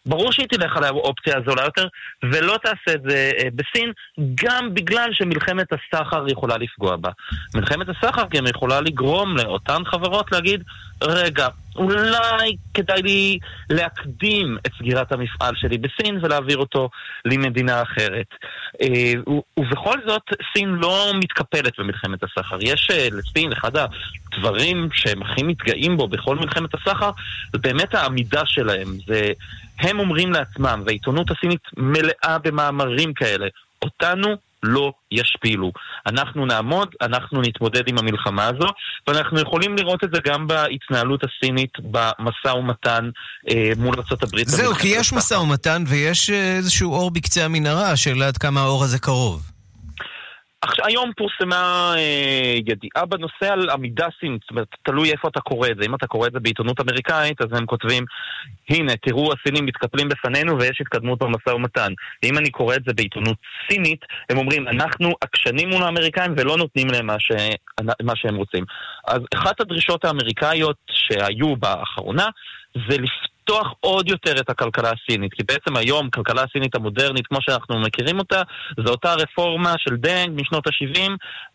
[0.07, 1.87] ברור שהיא תלך על האופציה הזולה יותר,
[2.23, 3.91] ולא תעשה את זה אה, בסין,
[4.35, 7.09] גם בגלל שמלחמת הסחר יכולה לפגוע בה.
[7.55, 10.63] מלחמת הסחר גם יכולה לגרום לאותן חברות להגיד,
[11.03, 16.89] רגע, אולי כדאי לי להקדים את סגירת המפעל שלי בסין ולהעביר אותו
[17.25, 18.27] למדינה אחרת.
[18.81, 19.13] אה,
[19.57, 22.57] ובכל זאת, סין לא מתקפלת במלחמת הסחר.
[22.61, 27.11] יש אה, לסין, אחד הדברים שהם הכי מתגאים בו בכל מלחמת הסחר,
[27.53, 28.87] זה באמת העמידה שלהם.
[29.07, 29.31] זה...
[29.79, 33.47] הם אומרים לעצמם, והעיתונות הסינית מלאה במאמרים כאלה,
[33.81, 35.71] אותנו לא ישפילו.
[36.07, 38.67] אנחנו נעמוד, אנחנו נתמודד עם המלחמה הזו,
[39.07, 43.09] ואנחנו יכולים לראות את זה גם בהתנהלות הסינית במשא ומתן
[43.49, 44.43] אה, מול ארה"ב.
[44.45, 48.99] זהו, כי יש משא ומתן ויש איזשהו אור בקצה המנהרה, השאלה עד כמה האור הזה
[48.99, 49.56] קרוב.
[50.67, 55.67] עכשיו, היום פורסמה אה, ידיעה בנושא על עמידה סינית, זאת אומרת, תלוי איפה אתה קורא
[55.67, 55.85] את זה.
[55.85, 58.05] אם אתה קורא את זה בעיתונות אמריקאית, אז הם כותבים,
[58.69, 61.93] הנה, תראו, הסינים מתקפלים בפנינו ויש התקדמות במשא ומתן.
[62.23, 63.37] אם אני קורא את זה בעיתונות
[63.69, 67.31] סינית, הם אומרים, אנחנו עקשנים מול האמריקאים ולא נותנים להם מה, ש...
[68.01, 68.63] מה שהם רוצים.
[69.07, 72.25] אז אחת הדרישות האמריקאיות שהיו באחרונה,
[72.89, 72.95] זה.
[73.49, 78.19] לפתוח עוד יותר את הכלכלה הסינית, כי בעצם היום כלכלה הסינית המודרנית, כמו שאנחנו מכירים
[78.19, 78.41] אותה,
[78.85, 81.11] זו אותה רפורמה של דנג משנות ה-70,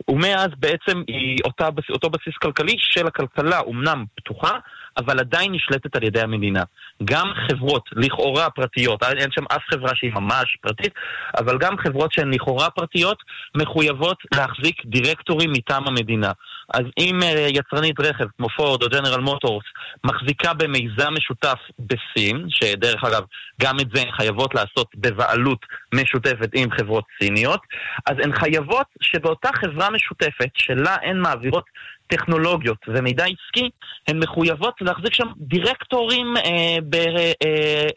[0.08, 4.58] ומאז בעצם היא אותה, אותו בסיס כלכלי של הכלכלה, אמנם פתוחה,
[4.96, 6.62] אבל עדיין נשלטת על ידי המדינה.
[7.04, 10.92] גם חברות לכאורה פרטיות, אין שם אף חברה שהיא ממש פרטית,
[11.38, 13.18] אבל גם חברות שהן לכאורה פרטיות
[13.56, 16.32] מחויבות להחזיק דירקטורים מטעם המדינה.
[16.74, 19.64] אז אם אה, יצרנית רכב כמו פורד או ג'נרל מוטורס
[20.04, 23.22] מחזיקה במיזם משותף בסין, שדרך אגב,
[23.60, 27.60] גם את זה הן חייבות לעשות בבעלות משותפת עם חברות סיניות,
[28.06, 31.64] אז הן חייבות שבאותה חברה משותפת, שלה הן מעבירות
[32.12, 33.70] טכנולוגיות ומידע עסקי,
[34.08, 37.32] הן מחויבות להחזיק שם דירקטורים אה, ב, אה,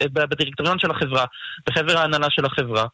[0.02, 1.26] אה, בדירקטוריון של החברה,
[1.68, 2.86] בחבר ההנהלה של החברה.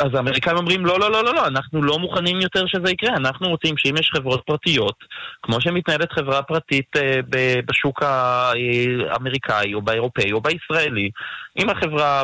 [0.00, 3.16] אז האמריקאים אומרים, לא, לא, לא, לא, לא, אנחנו לא מוכנים יותר שזה יקרה.
[3.16, 4.96] אנחנו רוצים שאם יש חברות פרטיות,
[5.42, 7.20] כמו שמתנהלת חברה פרטית אה,
[7.66, 11.10] בשוק האמריקאי או באירופאי או בישראלי,
[11.58, 12.22] אם החברה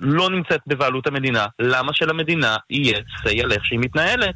[0.00, 4.34] לא נמצאת בבעלות המדינה, למה שלמדינה יהיה סיי על איך שהיא מתנהלת?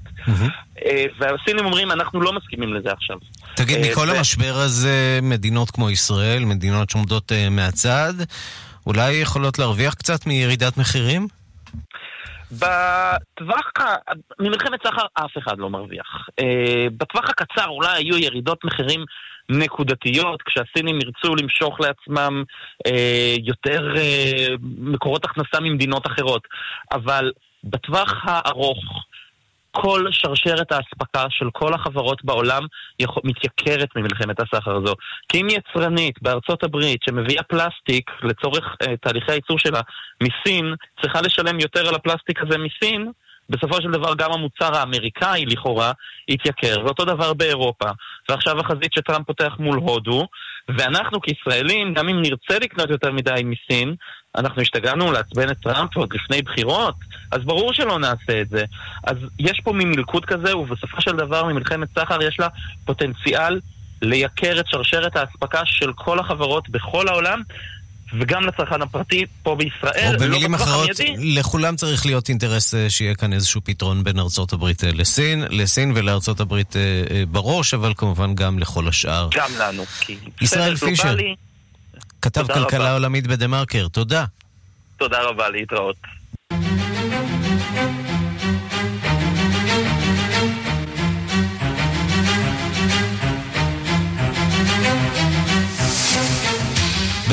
[0.86, 3.16] אה, והסינים אומרים, אנחנו לא מסכימים לזה עכשיו.
[3.56, 8.12] תגיד, אה, מכל המשבר הזה, מדינות כמו ישראל, מדינות שעומדות אה, מהצד,
[8.86, 11.26] אולי יכולות להרוויח קצת מירידת מחירים?
[12.52, 13.70] בטווח,
[14.40, 16.28] ממלחמת סחר אף אחד לא מרוויח.
[16.96, 19.04] בטווח הקצר אולי היו ירידות מחירים
[19.50, 22.44] נקודתיות, כשהסינים ירצו למשוך לעצמם
[22.86, 24.46] אה, יותר אה,
[24.78, 26.42] מקורות הכנסה ממדינות אחרות.
[26.92, 27.32] אבל
[27.64, 29.04] בטווח הארוך,
[29.70, 32.62] כל שרשרת האספקה של כל החברות בעולם
[32.98, 34.94] יכול, מתייקרת ממלחמת הסחר הזו.
[35.28, 39.80] כי אם יצרנית בארצות הברית שמביאה פלסטיק לצורך uh, תהליכי הייצור שלה
[40.22, 43.12] מסין, צריכה לשלם יותר על הפלסטיק הזה מסין,
[43.50, 45.92] בסופו של דבר גם המוצר האמריקאי לכאורה
[46.28, 47.88] התייקר, ואותו דבר באירופה.
[48.28, 50.26] ועכשיו החזית שטראמפ פותח מול הודו,
[50.68, 53.94] ואנחנו כישראלים, גם אם נרצה לקנות יותר מדי מסין,
[54.36, 56.94] אנחנו השתגענו לעצבן את טראמפ עוד לפני בחירות,
[57.32, 58.64] אז ברור שלא נעשה את זה.
[59.04, 62.48] אז יש פה מין מלכוד כזה, ובסופו של דבר ממלחמת סחר יש לה
[62.84, 63.60] פוטנציאל
[64.02, 67.42] לייקר את שרשרת האספקה של כל החברות בכל העולם,
[68.18, 70.14] וגם לצרכן הפרטי פה בישראל.
[70.14, 74.84] או במילים אחרות, לכולם צריך להיות אינטרס אה, שיהיה כאן איזשהו פתרון בין ארצות הברית
[74.84, 79.28] אה, לסין, לסין ולארצות הברית אה, בראש, אבל כמובן גם לכל השאר.
[79.34, 81.16] גם לנו, כי ישראל פישר,
[82.22, 82.92] כתב כלכלה רבה.
[82.92, 84.24] עולמית בדה מרקר, תודה.
[84.96, 85.96] תודה רבה, להתראות.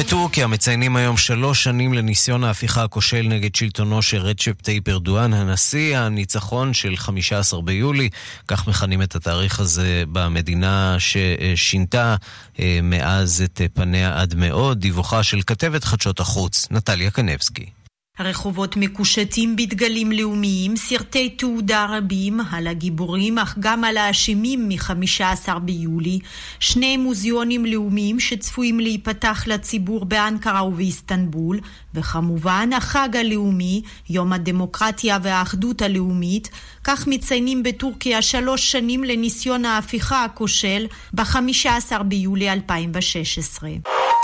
[0.07, 5.97] בטורקיה מציינים היום שלוש שנים לניסיון ההפיכה הכושל נגד שלטונו של רצ'פ טייפ ארדואן הנשיא,
[5.97, 8.09] הניצחון של 15 ביולי,
[8.47, 12.15] כך מכנים את התאריך הזה במדינה ששינתה
[12.59, 14.79] אה, מאז את פניה עד מאוד.
[14.79, 17.76] דיווחה של כתבת חדשות החוץ, נטליה קנבסקי.
[18.17, 26.19] הרחובות מקושטים בדגלים לאומיים, סרטי תעודה רבים על הגיבורים אך גם על האשמים מ-15 ביולי,
[26.59, 31.59] שני מוזיאונים לאומיים שצפויים להיפתח לציבור באנקרה ובאיסטנבול,
[31.93, 36.49] וכמובן החג הלאומי, יום הדמוקרטיה והאחדות הלאומית,
[36.83, 43.69] כך מציינים בטורקיה שלוש שנים לניסיון ההפיכה הכושל ב-15 ביולי 2016.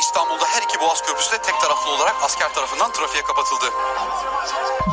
[0.04, 3.66] İstanbul'da her iki Boğaz Köprüsü de tek taraflı olarak asker tarafından trafiğe kapatıldı.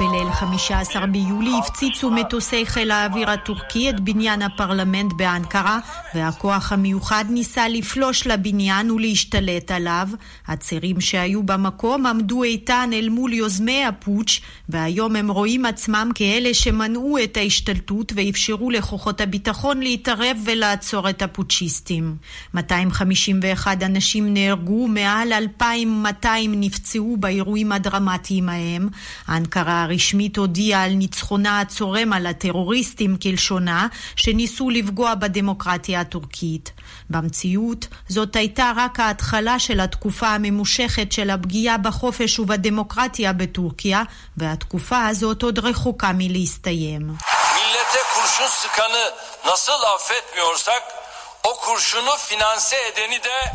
[0.01, 5.79] בליל 15 ביולי הפציצו מטוסי חיל האוויר הטורקי את בניין הפרלמנט באנקרה
[6.15, 10.09] והכוח המיוחד ניסה לפלוש לבניין ולהשתלט עליו.
[10.47, 17.19] הצירים שהיו במקום עמדו איתן אל מול יוזמי הפוטש והיום הם רואים עצמם כאלה שמנעו
[17.25, 22.17] את ההשתלטות ואפשרו לכוחות הביטחון להתערב ולעצור את הפוטשיסטים.
[22.55, 28.89] 251 אנשים נהרגו, מעל 2,200 נפצעו באירועים הדרמטיים ההם.
[29.29, 33.87] אנקרה הרשמית הודיעה על ניצחונה הצורם על הטרוריסטים כלשונה,
[34.17, 36.73] שניסו לפגוע בדמוקרטיה הטורקית.
[37.11, 44.03] במציאות, זאת הייתה רק ההתחלה של התקופה הממושכת של הפגיעה בחופש ובדמוקרטיה בטורקיה,
[44.37, 47.11] והתקופה הזאת עוד רחוקה מלהסתיים.
[47.57, 49.13] millete kurşun sıkanı
[49.47, 50.83] nasıl affetmiyorsak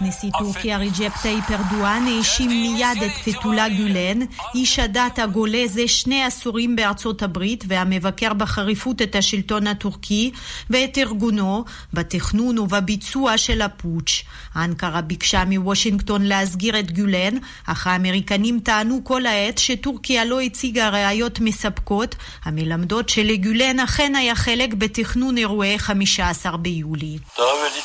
[0.02, 4.20] נשיא טורקיה רג'פ טייפ ארדואן האשים מיד את פתהוללה גולן,
[4.56, 10.32] איש הדת הגולה זה שני עשורים בארצות הברית והמבקר בחריפות את השלטון הטורקי
[10.70, 14.24] ואת ארגונו בתכנון ובביצוע של הפוטש.
[14.56, 21.40] אנקרה ביקשה מוושינגטון להסגיר את גולן, אך האמריקנים טענו כל העת שטורקיה לא הציגה ראיות
[21.40, 27.18] מספקות המלמדות שלגולן אכן היה חלק בתכנון אירועי 15 ביולי.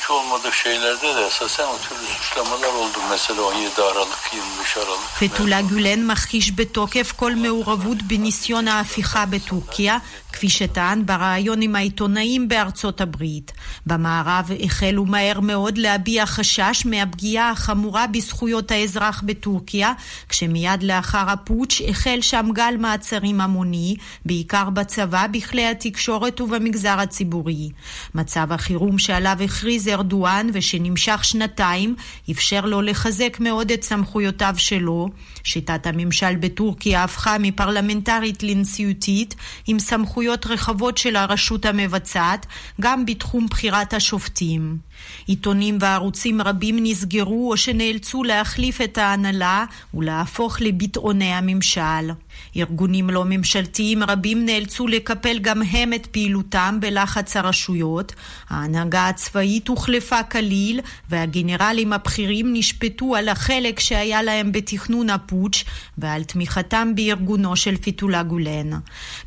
[0.00, 2.98] hiç olmadık şeylerde de esasen o türlü suçlamalar oldu.
[3.10, 5.10] Mesela 17 Aralık, 25 Aralık.
[5.20, 9.98] פטולה גולן מכחיש בתוקף כל מעורבות בניסיון ההפיכה בטורקיה,
[10.32, 13.52] כפי שטען בריאיון עם העיתונאים בארצות הברית.
[13.86, 19.92] במערב החלו מהר מאוד להביע חשש מהפגיעה החמורה בזכויות האזרח בטורקיה,
[20.28, 27.70] כשמיד לאחר הפוטש החל שם גל מעצרים המוני, בעיקר בצבא, בכלי התקשורת ובמגזר הציבורי.
[28.14, 31.94] מצב החירום שעליו הכריז ארדואן ושנמשך שנתיים,
[32.30, 35.08] אפשר לו לחזק מאוד את סמכויותיו שלו.
[35.44, 39.34] שיטת הממשל בטורקיה הפכה מפרלמנטרית לנשיאותית,
[39.66, 42.46] עם סמכויות רחבות של הרשות המבצעת,
[42.80, 44.89] גם בתחום בחירת השופטים.
[45.26, 52.10] עיתונים וערוצים רבים נסגרו או שנאלצו להחליף את ההנהלה ולהפוך לביטאוני הממשל.
[52.56, 58.12] ארגונים לא ממשלתיים רבים נאלצו לקפל גם הם את פעילותם בלחץ הרשויות.
[58.50, 65.64] ההנהגה הצבאית הוחלפה כליל, והגנרלים הבכירים נשפטו על החלק שהיה להם בתכנון הפוטש
[65.98, 68.70] ועל תמיכתם בארגונו של פיתולה גולן.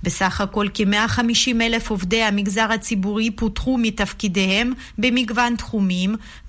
[0.03, 5.62] בסך הכל כ-150 אלף עובדי המגזר הציבורי פוטרו מתפקידיהם במגוון תחומים,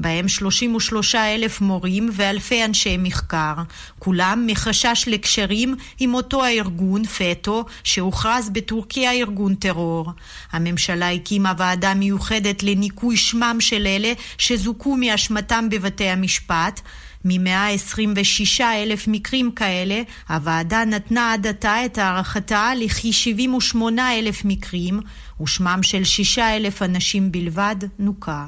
[0.01, 3.55] בהם 33 אלף מורים ואלפי אנשי מחקר.
[3.99, 10.13] כולם מחשש לקשרים עם אותו הארגון, פטו, שהוכרז בטורקיה ארגון טרור.
[10.53, 16.81] הממשלה הקימה ועדה מיוחדת לניקוי שמם של אלה שזוכו מאשמתם בבתי המשפט.
[17.25, 25.01] מ-126 אלף מקרים כאלה, הוועדה נתנה עד עתה את הערכתה לכי 78 אלף מקרים,
[25.41, 28.47] ושמם של 6 אלף אנשים בלבד נוקה.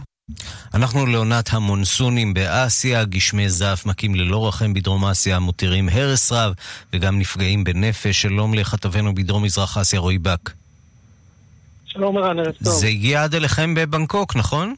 [0.74, 6.52] אנחנו לעונת המונסונים באסיה, גשמי זעף מכים ללא רחם בדרום אסיה, מותירים הרס רב
[6.92, 8.22] וגם נפגעים בנפש.
[8.22, 10.50] שלום לכתבנו בדרום מזרח אסיה, רועי בק.
[11.86, 12.72] שלום ערן, ערב טוב.
[12.72, 14.74] זה הגיע עד אליכם בבנקוק, נכון?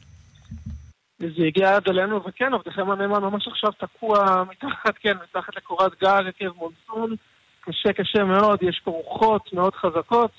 [1.19, 6.21] זה הגיע עד אלינו, וכן, עבדכם הנאמן ממש עכשיו תקוע מתחת, כן, מתחת לקורת גג
[6.27, 7.15] עקב מונסון.
[7.61, 10.31] קשה קשה מאוד, יש פה רוחות מאוד חזקות.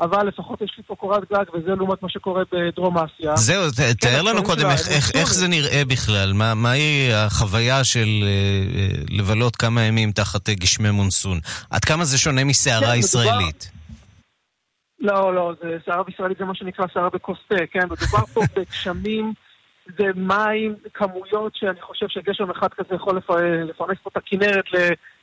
[0.00, 3.36] אבל לפחות יש לי פה קורת גג, וזה לעומת מה שקורה בדרום אסיה.
[3.36, 8.08] זהו, כן, תאר לנו קודם איך, איך, איך זה נראה בכלל, מה, מהי החוויה של
[8.08, 11.38] uh, לבלות כמה ימים תחת uh, גשמי מונסון?
[11.70, 13.70] עד כמה זה שונה מסערה כן, ישראלית?
[13.72, 13.80] מדובר...
[15.00, 17.84] לא, לא, זה סערה ישראלית זה מה שנקרא סערה בכוס תה, כן?
[17.84, 19.32] מדובר פה בגשמים,
[19.98, 23.20] זה מים, כמויות שאני חושב שגשם אחד כזה יכול
[23.68, 24.64] לפרנס פה את הכנרת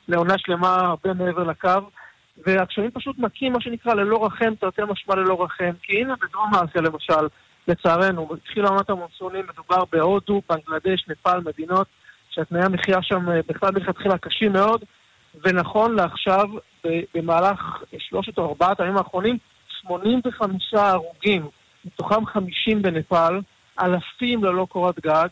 [0.08, 1.90] לעונה שלמה הרבה מעבר לקו.
[2.46, 5.72] והגשמים פשוט מכים, מה שנקרא, ללא רחם, תרתי משמע ללא רחם.
[5.82, 7.28] כי הנה בדרום אסיה למשל,
[7.68, 11.86] לצערנו, התחילה עונת המונסונים, מדובר בהודו, בנגלדש, נפאל, מדינות
[12.30, 14.84] שהתנאי המחיה שם אה, בכלל מלכתחילה קשים מאוד,
[15.44, 16.44] ונכון לעכשיו,
[17.14, 19.38] במהלך שלושת או ארבעת הימים האחרונים,
[19.82, 21.48] 85 הרוגים,
[21.84, 23.40] מתוכם 50 בנפאל,
[23.82, 25.28] אלפים ללא קורת גג,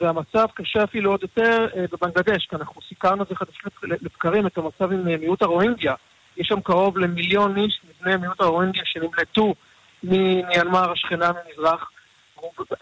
[0.00, 4.58] והמצב קשה אפילו עוד יותר אה, בבנגלדש, כי אנחנו סיכרנו את זה חדשים לבקרים, את
[4.58, 5.94] המצב עם אה, מיעוט הרוהינגיה.
[6.36, 9.54] יש שם קרוב למיליון איש מבני מיעוט הרואינגיה שנמלטו
[10.02, 11.90] ממיינמר השכנה ממזרח.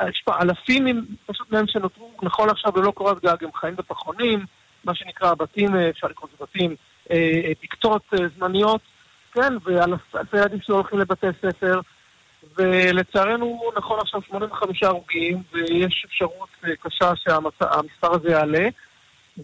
[0.08, 4.44] יש פה אלפים פשוט מהם שנותרו נכון עכשיו ללא קורת גג, הם חיים בפחונים,
[4.84, 6.76] מה שנקרא בתים, אה, אפשר לקרוא לזה בתים,
[7.10, 7.52] אה,
[8.14, 8.80] אה, זמניות,
[9.32, 11.80] כן, ואלפי ילדים שלא הולכים לבתי ספר,
[12.56, 16.48] ולצערנו נכון עכשיו 85 הרוגים, ויש אפשרות
[16.80, 18.68] קשה שהמספר הזה יעלה.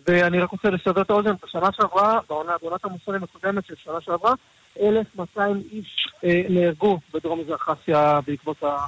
[0.09, 4.33] ואני רק רוצה לסבר את האוזן, בשנה שעברה, בעונה, בעונת המוסלמים הקודמת של שנה שעברה,
[4.81, 8.87] 1,200 איש אה, נהרגו בדרום מזרח אסיה בעקבות ה...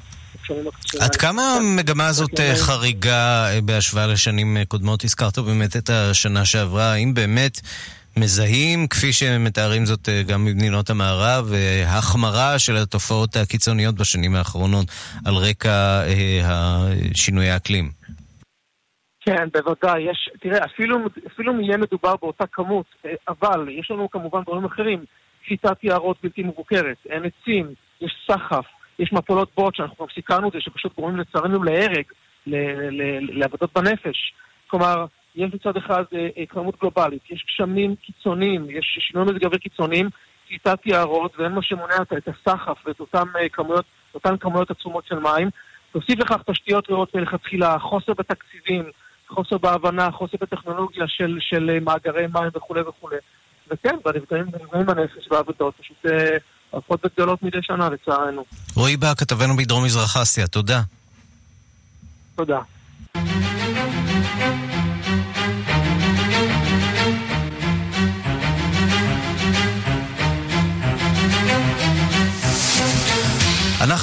[1.00, 5.04] עד כמה המגמה הזאת אה, חריגה אה, בהשוואה לשנים אה, קודמות?
[5.04, 6.92] הזכרת באמת את השנה שעברה.
[6.92, 7.60] האם באמת
[8.16, 11.52] מזהים, כפי שמתארים זאת גם במדינות המערב,
[11.86, 14.86] החמרה של התופעות הקיצוניות בשנים האחרונות
[15.24, 16.02] על רקע
[17.14, 17.99] שינויי האקלים?
[19.20, 20.02] כן, בוודאי.
[20.02, 24.64] יש, תראה, אפילו, אפילו אם יהיה מדובר באותה כמות, אה, אבל יש לנו כמובן דברים
[24.64, 25.04] אחרים.
[25.42, 27.66] שיטת יערות בלתי מבוקרת, אין עצים,
[28.00, 28.64] יש סחף,
[28.98, 32.04] יש מפולות בוט שאנחנו כבר סיכרנו את זה, שפשוט גורמים לצערנו להרג,
[33.20, 34.33] לעבודות בנפש.
[34.66, 35.04] כלומר,
[35.35, 40.09] יש מצד אחד אה, אה, כמות גלובלית, יש גשמים קיצוניים, יש שינוי מזג אוויר קיצוניים,
[40.48, 45.48] שיטת יערות, ואין מה שמונע את הסחף ואת אותן כמויות, אותן כמויות עצומות של מים.
[45.92, 48.85] תוסיף לכך תשתיות רעות מלכתחילה, חוסר בתקציבים,
[49.35, 53.16] חוסר בהבנה, חוסר בטכנולוגיה של, של אה, מאגרי מים וכולי וכולי.
[53.71, 54.47] וכן, והנפגעים
[54.87, 56.37] בנפש והעבודות פשוט אה,
[56.71, 58.45] הולכות וגדולות מדי שנה, לצערנו.
[58.75, 60.81] רועי בא, כתבנו בדרום מזרח אסיה, תודה.
[62.37, 62.61] תודה.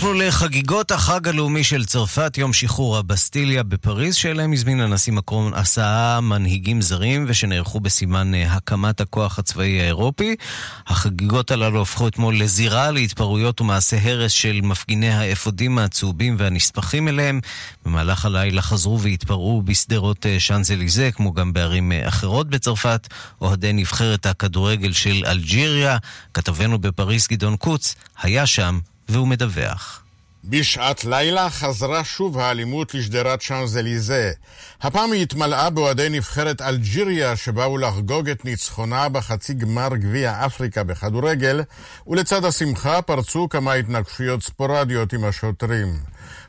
[0.08, 6.22] אנחנו לחגיגות החג הלאומי של צרפת, יום שחרור הבסטיליה בפריז, שאליהם הזמין הנשיא מקרון עשרה
[6.22, 10.36] מנהיגים זרים ושנערכו בסימן אה, הקמת הכוח הצבאי האירופי.
[10.88, 17.40] החגיגות הללו הפכו אתמול לזירה להתפרעויות ומעשי הרס של מפגיני האפודים הצהובים והנספחים אליהם.
[17.86, 23.08] במהלך הלילה חזרו והתפרעו בשדרות אה, שאנזליזה, כמו גם בערים אה, אחרות בצרפת,
[23.42, 25.98] אוהדי נבחרת הכדורגל של אלג'יריה.
[26.34, 30.04] כתבנו בפריז גדעון קוץ היה שם והוא מדווח.
[30.44, 34.32] בשעת לילה חזרה שוב האלימות לשדרת שאנזליזה.
[34.82, 41.64] הפעם היא התמלאה באוהדי נבחרת אלג'יריה שבאו לחגוג את ניצחונה בחצי גמר גביע אפריקה בכדורגל,
[42.08, 46.00] ולצד השמחה פרצו כמה התנגשויות ספורדיות עם השוטרים.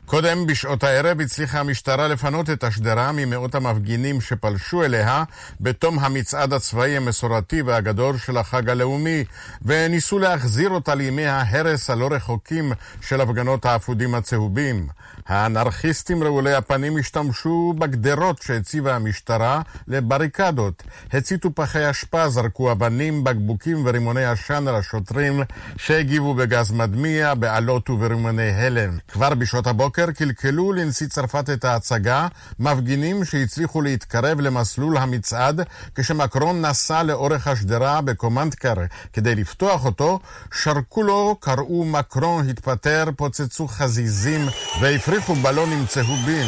[0.09, 5.23] קודם, בשעות הערב, הצליחה המשטרה לפנות את השדרה ממאות המפגינים שפלשו אליה
[5.61, 9.23] בתום המצעד הצבאי המסורתי והגדול של החג הלאומי,
[9.61, 14.87] וניסו להחזיר אותה לימי ההרס הלא רחוקים של הפגנות האפודים הצהובים.
[15.27, 24.25] האנרכיסטים רעולי הפנים השתמשו בגדרות שהציבה המשטרה לבריקדות, הציתו פחי אשפה, זרקו אבנים, בקבוקים ורימוני
[24.25, 25.41] עשן על השוטרים
[25.77, 28.97] שהגיבו בגז מדמיע, באלות וברימוני הלם.
[29.07, 32.27] כבר בשעות הבוקר קלקלו לנשיא צרפת את ההצגה,
[32.59, 35.61] מפגינים שהצליחו להתקרב למסלול המצעד
[35.95, 38.73] כשמקרון נסע לאורך השדרה בקומנדקר
[39.13, 40.19] כדי לפתוח אותו,
[40.53, 44.47] שרקו לו, קראו מקרון התפטר, פוצצו חזיזים
[44.81, 46.47] והפריחו הפריחו בלונים צהובים.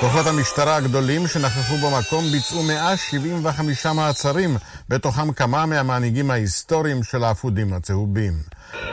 [0.00, 4.56] כוחות המשטרה הגדולים שנכחו במקום ביצעו 175 מעצרים,
[4.88, 8.32] בתוכם כמה מהמנהיגים ההיסטוריים של האפודים הצהובים.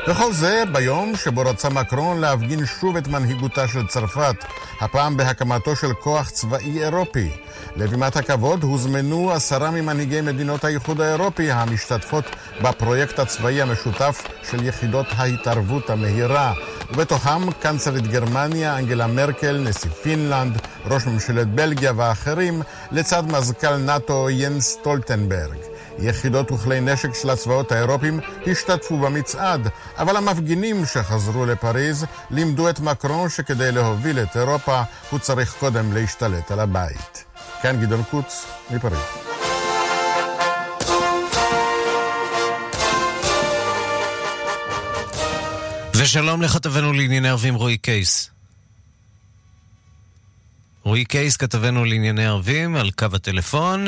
[0.07, 4.35] וכל זה ביום שבו רצה מקרון להפגין שוב את מנהיגותה של צרפת,
[4.81, 7.29] הפעם בהקמתו של כוח צבאי אירופי.
[7.75, 12.25] לבימת הכבוד הוזמנו עשרה ממנהיגי מדינות האיחוד האירופי המשתתפות
[12.61, 14.21] בפרויקט הצבאי המשותף
[14.51, 16.53] של יחידות ההתערבות המהירה.
[16.91, 22.61] ובתוכם קנצלית גרמניה, אנגלה מרקל, נשיא פינלנד, ראש ממשלת בלגיה ואחרים,
[22.91, 25.76] לצד מזכ"ל נאט"ו ינס סטולטנברג.
[25.99, 28.19] יחידות וכלי נשק של הצבאות האירופיים
[28.51, 29.67] השתתפו במצעד,
[29.97, 36.51] אבל המפגינים שחזרו לפריז לימדו את מקרון שכדי להוביל את אירופה הוא צריך קודם להשתלט
[36.51, 37.23] על הבית.
[37.61, 38.99] כאן גדעון קוץ, מפריז.
[45.95, 48.29] ושלום לכתבנו לענייני ערבים רועי קייס.
[50.83, 53.87] רועי קייס, כתבנו לענייני ערבים, על קו הטלפון.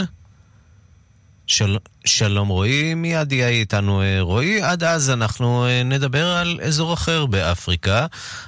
[1.52, 1.78] של...
[2.06, 4.62] שלום רועי, מיד יהיה איתנו אה, רועי.
[4.62, 8.06] עד אז אנחנו אה, נדבר על אזור אחר באפריקה.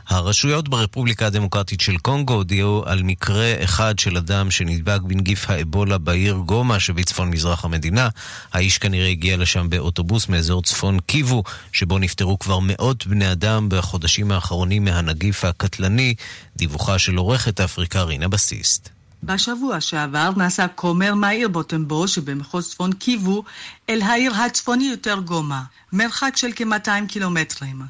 [0.08, 6.36] הרשויות ברפובליקה הדמוקרטית של קונגו הודיעו על מקרה אחד של אדם שנדבק בנגיף האבולה בעיר
[6.46, 8.10] גומה שבצפון מזרח המדינה.
[8.54, 14.32] האיש כנראה הגיע לשם באוטובוס מאזור צפון קיבו, שבו נפטרו כבר מאות בני אדם בחודשים
[14.32, 16.16] האחרונים מהנגיף הקטלני.
[16.58, 19.01] דיווחה של עורכת אפריקה רינה בסיסט.
[19.24, 23.44] בשבוע שעבר נסע כומר מהעיר בוטמבו שבמחוז צפון קיבו
[23.90, 25.64] אל העיר הצפוני יותר גומה,
[25.94, 27.82] מרחק של כ-200 קילומטרים.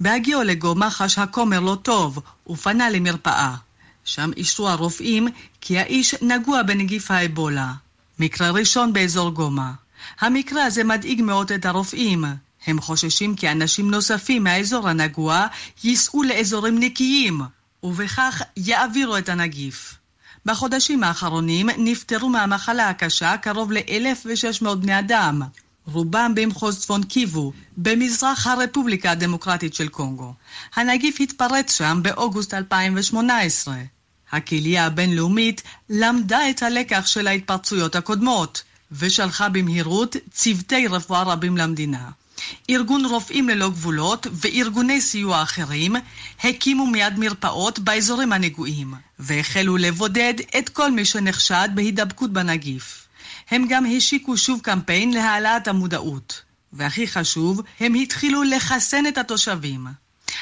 [0.00, 2.18] בהגיעו לגומה חש הכומר לא טוב
[2.48, 3.54] ופנה למרפאה.
[4.04, 5.28] שם אישרו הרופאים
[5.60, 7.72] כי האיש נגוע בנגיף האבולה.
[8.18, 9.72] מקרה ראשון באזור גומה.
[10.20, 12.24] המקרה הזה מדאיג מאוד את הרופאים.
[12.66, 15.46] הם חוששים כי אנשים נוספים מהאזור הנגוע
[15.84, 17.40] ייסעו לאזורים נקיים,
[17.82, 19.99] ובכך יעבירו את הנגיף.
[20.46, 25.42] בחודשים האחרונים נפטרו מהמחלה הקשה קרוב ל-1,600 בני אדם,
[25.86, 30.34] רובם במחוז צפון קיבו, במזרח הרפובליקה הדמוקרטית של קונגו.
[30.74, 33.74] הנגיף התפרץ שם באוגוסט 2018.
[34.32, 38.62] הקהילייה הבינלאומית למדה את הלקח של ההתפרצויות הקודמות,
[38.92, 42.10] ושלחה במהירות צוותי רפואה רבים למדינה.
[42.70, 45.96] ארגון רופאים ללא גבולות וארגוני סיוע אחרים
[46.44, 53.08] הקימו מיד מרפאות באזורים הנגועים, והחלו לבודד את כל מי שנחשד בהידבקות בנגיף.
[53.50, 56.42] הם גם השיקו שוב קמפיין להעלאת המודעות.
[56.72, 59.86] והכי חשוב, הם התחילו לחסן את התושבים.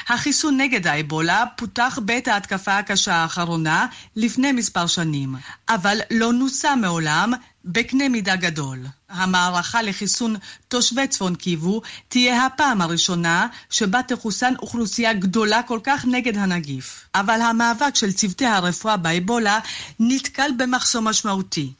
[0.07, 5.35] החיסון נגד האבולה פותח בעת ההתקפה הקשה האחרונה לפני מספר שנים,
[5.69, 7.33] אבל לא נוסה מעולם
[7.65, 8.79] בקנה מידה גדול.
[9.09, 10.35] המערכה לחיסון
[10.67, 17.05] תושבי צפון קיבו תהיה הפעם הראשונה שבה תחוסן אוכלוסייה גדולה כל כך נגד הנגיף.
[17.15, 19.59] אבל המאבק של צוותי הרפואה באבולה
[19.99, 21.73] נתקל במחסום משמעותי.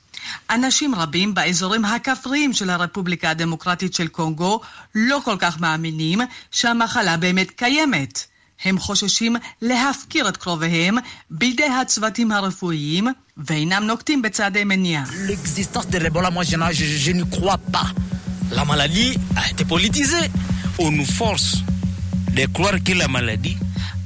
[0.49, 4.61] אנשים רבים באזורים הכפריים של הרפובליקה הדמוקרטית של קונגו
[4.95, 6.19] לא כל כך מאמינים
[6.51, 8.23] שהמחלה באמת קיימת.
[8.63, 10.97] הם חוששים להפקיר את קרוביהם
[11.29, 13.07] בידי הצוותים הרפואיים
[13.37, 15.03] ואינם נוקטים בצעדי מניעה.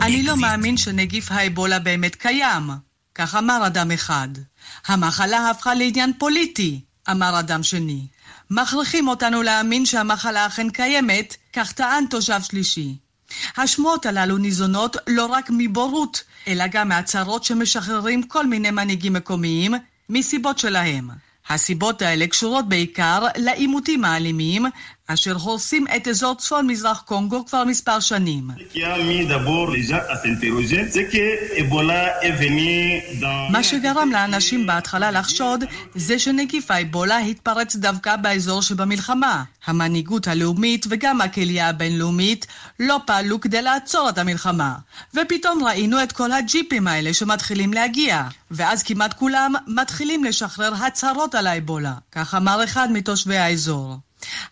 [0.01, 2.70] אני לא מאמין שנגיף האבולה באמת קיים,
[3.16, 4.28] כך אמר אדם אחד.
[4.88, 8.07] המחלה הפכה לעניין פוליטי, אמר אדם שני.
[8.49, 12.95] מכריחים אותנו להאמין שהמחלה אכן קיימת, כך טען תושב שלישי.
[13.57, 19.74] השמועות הללו ניזונות לא רק מבורות, אלא גם מהצהרות שמשחררים כל מיני מנהיגים מקומיים
[20.09, 21.09] מסיבות שלהם.
[21.49, 24.65] הסיבות האלה קשורות בעיקר לעימותים האלימים,
[25.08, 28.49] אשר הורסים את אזור צפון מזרח קונגו כבר מספר שנים.
[33.49, 35.64] מה שגרם לאנשים בהתחלה לחשוד
[35.95, 39.43] זה שנגיף האבולה התפרץ דווקא באזור שבמלחמה.
[39.66, 42.47] המנהיגות הלאומית וגם הקהילייה הבינלאומית
[42.80, 44.76] לא פעלו כדי לעצור את המלחמה.
[45.14, 48.24] ופתאום ראינו את כל הג'יפים האלה שמתחילים להגיע.
[48.51, 51.93] ואז כמעט כולם מתחילים לשחרר הצהרות על האבולה.
[52.12, 53.97] כך אמר אחד מתושבי האזור.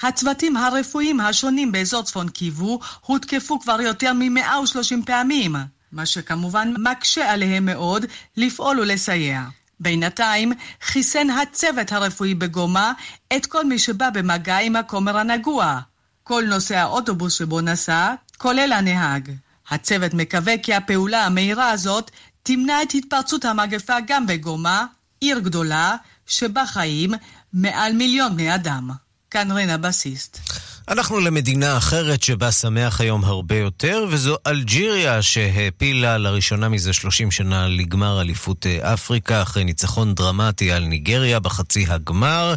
[0.01, 5.55] הצוותים הרפואיים השונים באזור צפון קיבו הותקפו כבר יותר מ-130 פעמים,
[5.91, 8.05] מה שכמובן מקשה עליהם מאוד
[8.37, 9.43] לפעול ולסייע.
[9.79, 12.93] בינתיים חיסן הצוות הרפואי בגומה
[13.37, 15.79] את כל מי שבא במגע עם הכומר הנגוע.
[16.23, 19.31] כל נוסע האוטובוס שבו נסע, כולל הנהג.
[19.69, 22.11] הצוות מקווה כי הפעולה המהירה הזאת
[22.43, 24.85] תמנע את התפרצות המגפה גם בגומה,
[25.19, 25.95] עיר גדולה,
[26.25, 27.11] שבה חיים
[27.53, 28.89] מעל מיליון בני אדם.
[29.31, 30.39] כאן רינה בסיסט.
[30.87, 37.67] אנחנו למדינה אחרת שבה שמח היום הרבה יותר, וזו אלג'יריה שהעפילה לראשונה מזה 30 שנה
[37.67, 42.53] לגמר אליפות אה, אפריקה, אחרי ניצחון דרמטי על ניגריה בחצי הגמר.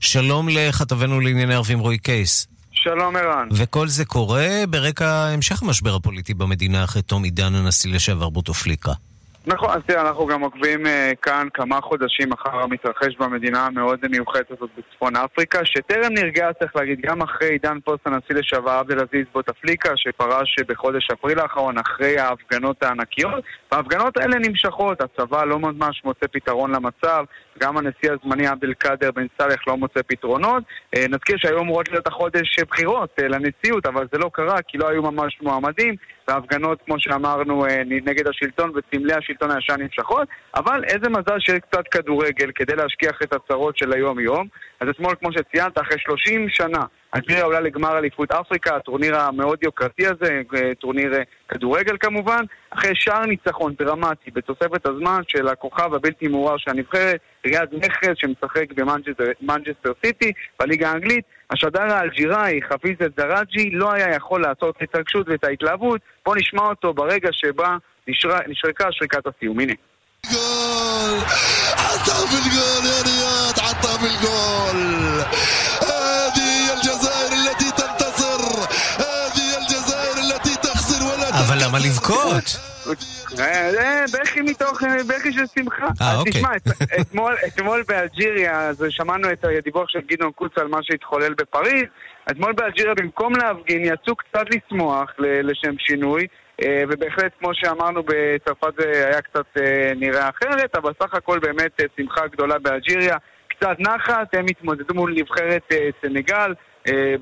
[0.00, 2.46] שלום לכתבנו לענייני ערבים רועי קייס.
[2.72, 3.48] שלום ערן.
[3.52, 8.92] וכל זה קורה ברקע המשך המשבר הפוליטי במדינה אחרי תום עידן הנשיא לשעבר בוטופליקה.
[9.46, 10.88] נכון, אז תראה, אנחנו גם עוקבים uh,
[11.22, 17.00] כאן כמה חודשים אחר המתרחש במדינה המאוד מיוחדת הזאת בצפון אפריקה, שטרם נרגע, צריך להגיד,
[17.00, 22.82] גם אחרי עידן פוסט הנשיא לשעבר עבד אל-עזיז בוטפליקה, שפרש בחודש אפריל האחרון אחרי ההפגנות
[22.82, 27.24] הענקיות, וההפגנות האלה נמשכות, הצבא לא ממש מוצא פתרון למצב,
[27.58, 30.62] גם הנשיא הזמני עבד אל-קאדר בן סאלח לא מוצא פתרונות.
[30.96, 34.88] Uh, נזכיר שהיו אמורות להיות החודש בחירות uh, לנשיאות, אבל זה לא קרה כי לא
[34.88, 35.96] היו ממש מועמדים.
[36.28, 41.88] וההפגנות, כמו שאמרנו, אה, נגד השלטון וסמלי השלטון הישן נמשכות, אבל איזה מזל שיש קצת
[41.90, 44.46] כדורגל כדי להשכיח את הצרות של היום-יום.
[44.80, 50.06] אז אתמול, כמו שציינת, אחרי 30 שנה, אלג'יריה עולה לגמר אליפות אפריקה, הטורניר המאוד יוקרתי
[50.06, 56.28] הזה, אה, טורניר אה, כדורגל כמובן, אחרי שער ניצחון דרמטי בתוספת הזמן של הכוכב הבלתי
[56.28, 63.93] מעורער של הנבחרת, ריאד מחרז שמשחק במנג'סטר סיטי, בליגה האנגלית, השדר האלג'יראי, חפיז א-דראג'י, לא
[63.93, 66.01] היה יכול לעצור את ההתרגשות ואת ההתלהבות.
[66.25, 68.29] בואו נשמע אותו ברגע שבה נשר...
[68.47, 69.59] נשרקה שריקת הסיום.
[69.59, 69.73] הנה.
[70.31, 71.19] גול!
[71.77, 74.79] حطها في الجول يا رياض حطها في الجول
[75.81, 78.41] هذه الجزائر التي تنتصر
[78.99, 82.59] هذه الجزائر التي تخسر ولا אבל למה לבכות?
[84.12, 85.86] בכי מתוך, בכי של שמחה.
[86.00, 86.32] אה, אוקיי.
[86.32, 86.48] תשמע,
[87.46, 91.84] אתמול באלג'יריה, אז שמענו את הדיווח של גדעון קוץ על מה שהתחולל בפריז.
[92.30, 96.26] אתמול באלג'יריה, במקום להפגין, יצאו קצת לשמוח לשם שינוי.
[96.88, 99.46] ובהחלט, כמו שאמרנו, בצרפת זה היה קצת
[99.96, 103.16] נראה אחרת, אבל סך הכל באמת שמחה גדולה באלג'יריה.
[103.48, 105.72] קצת נחת, הם התמודדו מול נבחרת
[106.02, 106.54] סנגל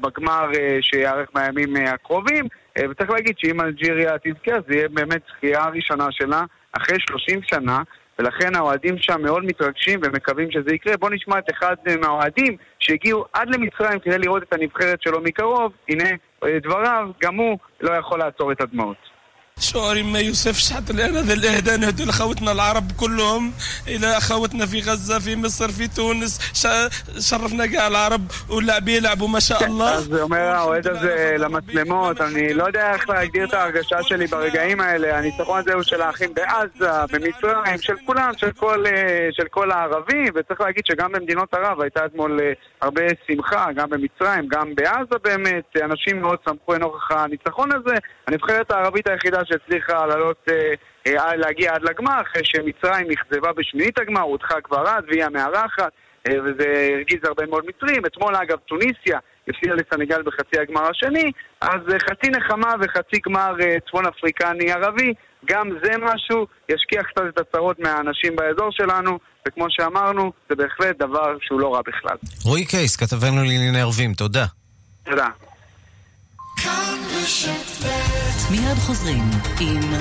[0.00, 0.46] בגמר
[0.80, 2.44] שיארך בימים הקרובים.
[2.78, 6.42] וצריך להגיד שאם אלג'יריה תזכה, זה יהיה באמת זכייה הראשונה שלה
[6.72, 7.82] אחרי 30 שנה,
[8.18, 10.96] ולכן האוהדים שם מאוד מתרגשים ומקווים שזה יקרה.
[10.96, 15.72] בואו נשמע את אחד מהאוהדים שהגיעו עד למצרים כדי לראות את הנבחרת שלו מקרוב.
[15.88, 16.08] הנה
[16.44, 19.09] דבריו, גם הוא לא יכול לעצור את הדמעות.
[19.59, 23.53] شعوري ما يوصفش حتى الان هذا الاهداء نهدوا لاخوتنا العرب كلهم
[23.87, 26.39] الى اخوتنا في غزه في مصر في تونس
[27.19, 32.63] شرفنا كاع العرب واللاعبين يلعبوا ما شاء الله אז אומר האוהד הזה למצלמות, אני לא
[32.63, 37.77] יודע איך להגדיר את ההרגשה שלי ברגעים האלה, הניצחון הזה הוא של האחים בעזה, במצרים,
[37.81, 38.85] של כולם, של כל,
[39.31, 42.39] של כל הערבים, וצריך להגיד שגם במדינות ערב הייתה אתמול
[42.81, 47.95] הרבה שמחה, גם במצרים, גם בעזה באמת, אנשים מאוד שמחו לנוכח הניצחון הזה,
[48.27, 54.60] הנבחרת הערבית היחידה שהצליחה לעלות, אה, להגיע עד לגמר, אחרי שמצרים נכזבה בשמינית הגמר, הודחה
[54.60, 55.92] כבר אז, והיא המארחת,
[56.28, 58.06] אה, וזה הרגיז הרבה מאוד מצרים.
[58.06, 63.76] אתמול, אגב, טוניסיה הפסידה לסנגל בחצי הגמר השני, אז אה, חצי נחמה וחצי גמר אה,
[63.88, 70.32] צפון אפריקני ערבי, גם זה משהו, ישכיח קצת את הצרות מהאנשים באזור שלנו, וכמו שאמרנו,
[70.48, 72.16] זה בהחלט דבר שהוא לא רע בכלל.
[72.44, 74.46] רועי קייס, כתבנו לענייני ערבים, תודה.
[75.04, 75.49] תודה.
[78.50, 79.30] מיד חוזרים
[79.60, 79.94] עם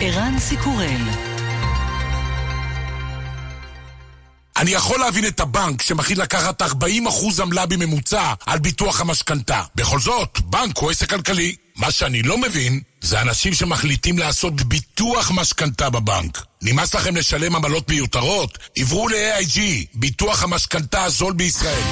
[0.00, 1.00] ערן סיקורל.
[4.56, 6.66] אני יכול להבין את הבנק שמחליט לקחת 40%
[7.42, 9.62] עמלה בממוצע על ביטוח המשכנתה.
[9.74, 11.56] בכל זאת, בנק הוא עסק כלכלי.
[11.76, 16.42] מה שאני לא מבין, זה אנשים שמחליטים לעשות ביטוח משכנתה בבנק.
[16.62, 18.58] נמאס לכם לשלם עמלות מיותרות?
[18.76, 19.60] עברו ל-AIG,
[19.94, 21.82] ביטוח המשכנתה הזול בישראל.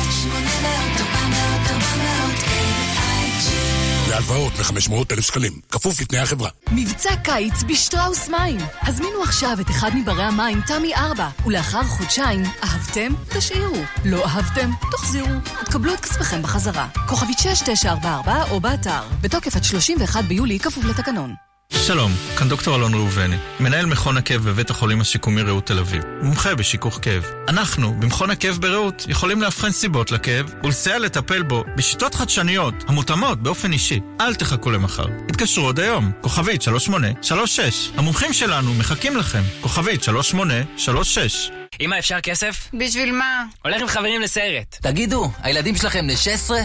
[4.15, 6.51] להלוואות מ-500 אלף שקלים, כפוף לתנאי החברה.
[6.73, 8.61] מבצע קיץ בשטראוס מים.
[8.83, 13.13] הזמינו עכשיו את אחד מברי המים, תמי 4, ולאחר חודשיים, אהבתם?
[13.29, 13.77] תשאירו.
[14.05, 14.71] לא אהבתם?
[14.93, 15.41] תחזירו.
[15.65, 16.89] תקבלו את כספכם בחזרה.
[17.09, 19.03] כוכבית 6944 או באתר.
[19.21, 21.35] בתוקף עד 31 ביולי, כפוף לתקנון.
[21.75, 26.55] שלום, כאן דוקטור אלון ראובני, מנהל מכון הכאב בבית החולים השיקומי רעות תל אביב, מומחה
[26.55, 27.25] בשיכוך כאב.
[27.49, 33.73] אנחנו, במכון הכאב ברעות, יכולים לאבחן סיבות לכאב ולסייע לטפל בו בשיטות חדשניות המותאמות באופן
[33.73, 34.01] אישי.
[34.21, 35.07] אל תחכו למחר.
[35.29, 37.91] התקשרו עוד היום, כוכבית 3836.
[37.97, 41.51] המומחים שלנו מחכים לכם, כוכבית 3836.
[41.81, 42.69] אמא, אפשר כסף?
[42.75, 43.45] בשביל מה?
[43.65, 44.79] הולך עם חברים לסרט.
[44.83, 46.59] תגידו, הילדים שלכם בני 16?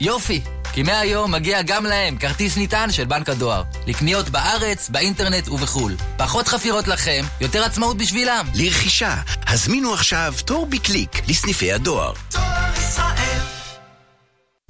[0.00, 0.40] יופי,
[0.72, 3.62] כי מהיום מגיע גם להם כרטיס נטען של בנק הדואר.
[3.86, 5.96] לקניות בארץ, באינטרנט ובחו"ל.
[6.16, 8.46] פחות חפירות לכם, יותר עצמאות בשבילם.
[8.54, 9.16] לרכישה,
[9.46, 12.12] הזמינו עכשיו תור בקליק לסניפי הדואר.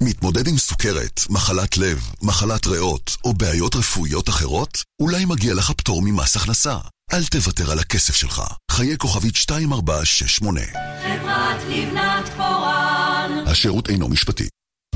[0.03, 4.83] מתמודד עם סוכרת, מחלת לב, מחלת ריאות או בעיות רפואיות אחרות?
[5.01, 6.77] אולי מגיע לך פטור ממס הכנסה.
[7.13, 8.41] אל תוותר על הכסף שלך.
[8.71, 10.61] חיי כוכבית 2468.
[11.03, 13.43] חברת לבנת פורן.
[13.47, 14.47] השירות אינו משפטי.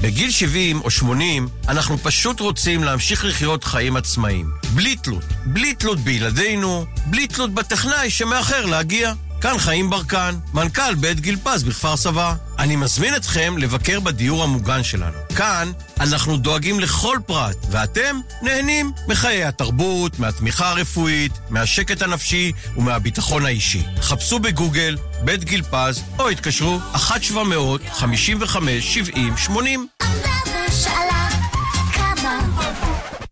[0.05, 4.49] בגיל 70 או 80 אנחנו פשוט רוצים להמשיך לחיות חיים עצמאיים.
[4.73, 5.23] בלי תלות.
[5.45, 9.13] בלי תלות בילדינו, בלי תלות בטכנאי שמאחר להגיע.
[9.45, 12.33] כאן חיים ברקן, מנכ"ל בית גיל פז בכפר סבא.
[12.59, 15.17] אני מזמין אתכם לבקר בדיור המוגן שלנו.
[15.37, 23.83] כאן אנחנו דואגים לכל פרט, ואתם נהנים מחיי התרבות, מהתמיכה הרפואית, מהשקט הנפשי ומהביטחון האישי.
[24.01, 26.99] חפשו בגוגל בית גיל פז, או התקשרו 1-700-55-70-80.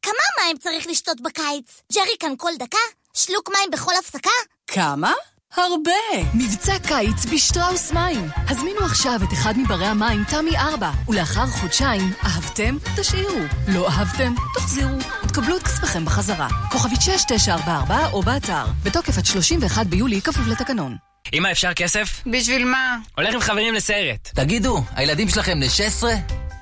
[0.01, 1.82] כמה מים צריך לשתות בקיץ?
[1.93, 2.78] ג'ריקן כל דקה?
[3.14, 4.30] שלוק מים בכל הפסקה?
[4.68, 5.11] כמה?
[5.55, 6.31] הרבה!
[6.33, 8.29] מבצע קיץ בשטראוס מים.
[8.47, 12.77] הזמינו עכשיו את אחד מברי המים תמי 4, ולאחר חודשיים, אהבתם?
[12.97, 13.39] תשאירו.
[13.67, 14.33] לא אהבתם?
[14.55, 14.97] תחזירו.
[15.27, 16.47] תקבלו את כספכם בחזרה.
[16.71, 18.65] כוכבית 6944 או באתר.
[18.83, 20.95] בתוקף עד 31 ביולי, כפוף לתקנון.
[21.33, 22.23] אמא, אפשר כסף?
[22.25, 22.97] בשביל מה?
[23.17, 24.29] הולך עם חברים לסרט.
[24.35, 26.13] תגידו, הילדים שלכם בני 16?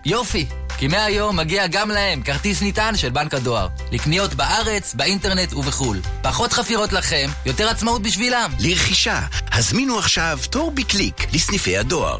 [0.05, 0.45] יופי!
[0.77, 3.67] כי מהיום מגיע גם להם כרטיס נטען של בנק הדואר.
[3.91, 6.01] לקניות בארץ, באינטרנט ובחו"ל.
[6.21, 8.51] פחות חפירות לכם, יותר עצמאות בשבילם.
[8.59, 9.19] לרכישה,
[9.51, 12.17] הזמינו עכשיו תור בקליק לסניפי הדואר.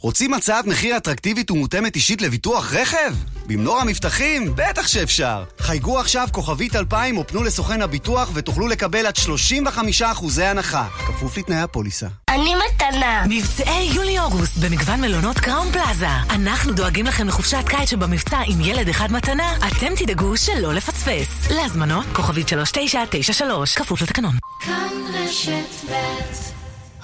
[0.00, 3.14] רוצים הצעת מחיר אטרקטיבית ומותאמת אישית לביטוח רכב?
[3.46, 4.52] במנור המבטחים?
[4.56, 5.44] בטח שאפשר.
[5.58, 9.14] חייגו עכשיו כוכבית 2000 או פנו לסוכן הביטוח ותוכלו לקבל עד
[10.00, 10.86] 35% הנחה.
[11.06, 12.06] כפוף לתנאי הפוליסה.
[12.28, 13.24] אני מתנה.
[13.28, 16.08] מבצעי יולי-אוגוסט במגוון מלונות קראון פלאזה.
[16.30, 19.56] אנחנו דואגים לכם לחופשת קיץ שבמבצע עם ילד אחד מתנה.
[19.56, 21.50] אתם תדאגו שלא לפספס.
[21.50, 24.34] להזמנות, כוכבית 3993, כפוף לתקנון.
[24.60, 26.55] כאן רשת ב'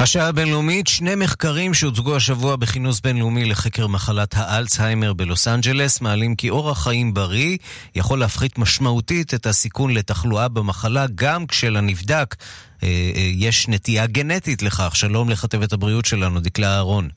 [0.03, 6.51] השעה הבינלאומית, שני מחקרים שהוצגו השבוע בכינוס בינלאומי לחקר מחלת האלצהיימר בלוס אנג'לס מעלים כי
[6.51, 7.59] אורח חיים בריא
[7.95, 12.35] יכול להפחית משמעותית את הסיכון לתחלואה במחלה גם כשלנבדק
[12.83, 14.97] אה, אה, יש נטייה גנטית לכך.
[14.97, 17.09] שלום לכתבת הבריאות שלנו, דקלה אהרון.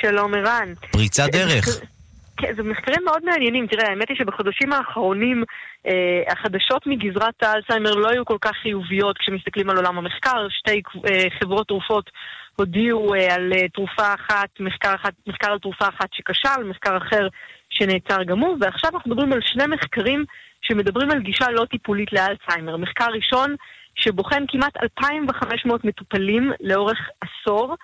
[0.00, 0.72] שלום ערן.
[0.90, 1.68] פריצת דרך.
[2.36, 3.66] כן, זה מחקרים מאוד מעניינים.
[3.66, 5.44] תראה, האמת היא שבחודשים האחרונים
[5.86, 10.46] אה, החדשות מגזרת האלצהיימר לא היו כל כך חיוביות כשמסתכלים על עולם המחקר.
[10.50, 12.10] שתי אה, חברות תרופות
[12.56, 17.28] הודיעו אה, על אה, תרופה אחת, מחקר, אחת, מחקר על תרופה אחת שכשל, מחקר אחר
[17.70, 20.24] שנעצר גם הוא, ועכשיו אנחנו מדברים על שני מחקרים
[20.62, 22.76] שמדברים על גישה לא טיפולית לאלצהיימר.
[22.76, 23.54] מחקר ראשון
[23.94, 27.74] שבוחן כמעט 2,500 מטופלים לאורך עשור.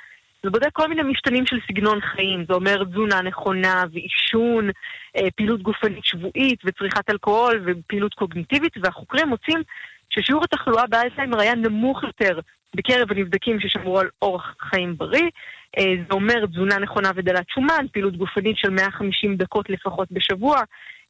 [0.44, 4.70] זה בודק כל מיני משתנים של סגנון חיים, זה אומר תזונה נכונה ועישון,
[5.16, 9.62] אה, פעילות גופנית שבועית וצריכת אלכוהול ופעילות קוגניטיבית, והחוקרים מוצאים
[10.10, 12.40] ששיעור התחלואה באלצהיימר היה נמוך יותר
[12.76, 15.30] בקרב הנבדקים ששמרו על אורח חיים בריא.
[15.78, 20.60] אה, זה אומר תזונה נכונה ודלת שומן, פעילות גופנית של 150 דקות לפחות בשבוע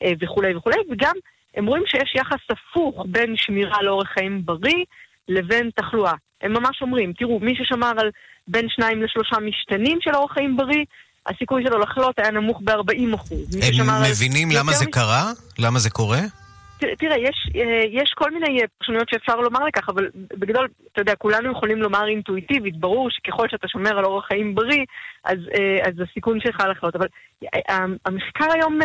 [0.02, 1.14] אה, וכולי וכולי, וגם
[1.54, 4.84] הם רואים שיש יחס הפוך בין שמירה על אורח חיים בריא
[5.28, 6.14] לבין תחלואה.
[6.42, 8.10] הם ממש אומרים, תראו, מי ששמר על
[8.48, 10.84] בין שניים לשלושה משתנים של אורח חיים בריא,
[11.26, 13.56] הסיכוי שלו לחלות היה נמוך ב-40 אחוז.
[13.78, 14.90] הם מבינים למה זה מש...
[14.92, 15.32] קרה?
[15.58, 16.20] למה זה קורה?
[16.98, 21.52] תראה, יש, אה, יש כל מיני פרשנויות שאפשר לומר לכך, אבל בגדול, אתה יודע, כולנו
[21.52, 24.84] יכולים לומר אינטואיטיבית, ברור שככל שאתה שומר על אורח חיים בריא,
[25.24, 26.96] אז, אה, אז הסיכון שלך לחלות.
[26.96, 27.06] אבל
[27.54, 28.78] אה, המחקר היום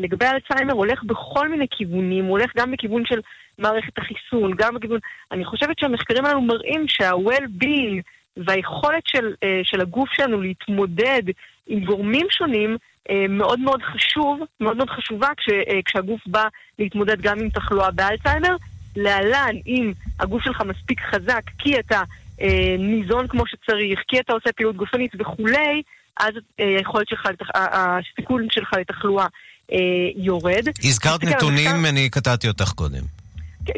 [0.00, 3.20] לגבי אלצהיימר הולך בכל מיני כיוונים, הוא הולך גם בכיוון של
[3.58, 4.98] מערכת החיסון, גם בכיוון...
[5.32, 8.02] אני חושבת שהמחקרים האלו מראים שה-well-being
[8.36, 11.22] והיכולת של, של הגוף שלנו להתמודד
[11.66, 12.76] עם גורמים שונים,
[13.10, 16.44] אה, מאוד מאוד חשוב, מאוד מאוד חשובה כש, אה, כשהגוף בא
[16.78, 18.56] להתמודד גם עם תחלואה באלצהיימר.
[18.96, 22.02] להלן, אם הגוף שלך מספיק חזק, כי אתה
[22.40, 25.82] אה, ניזון כמו שצריך, כי אתה עושה פעילות גופנית וכולי,
[26.20, 29.26] אז אה, היכולת שלך, הסיכון שלך לתחלואה
[29.72, 29.78] אה,
[30.16, 30.68] יורד.
[30.84, 31.86] הזכרת נתונים.
[31.86, 33.02] אני קטעתי אותך קודם.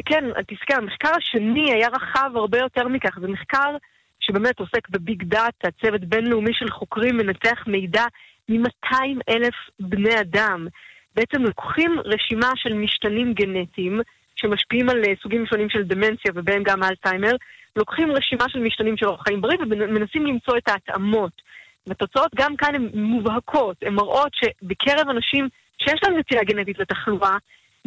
[0.05, 3.19] כן, תזכר, המחקר השני היה רחב הרבה יותר מכך.
[3.21, 3.75] זה מחקר
[4.19, 8.05] שבאמת עוסק בביג דאטה, צוות בינלאומי של חוקרים מנתח מידע
[8.49, 8.95] מ-200
[9.29, 10.67] אלף בני אדם.
[11.15, 14.01] בעצם לוקחים רשימה של משתנים גנטיים
[14.35, 17.31] שמשפיעים על אה, סוגים שונים של דמנציה ובהם גם אלצהיימר,
[17.75, 21.41] לוקחים רשימה של משתנים של אורח חיים בריא ומנסים למצוא את ההתאמות.
[21.87, 27.37] והתוצאות גם כאן הן מובהקות, הן מראות שבקרב אנשים שיש להם נטייה גנטית לתחלואה,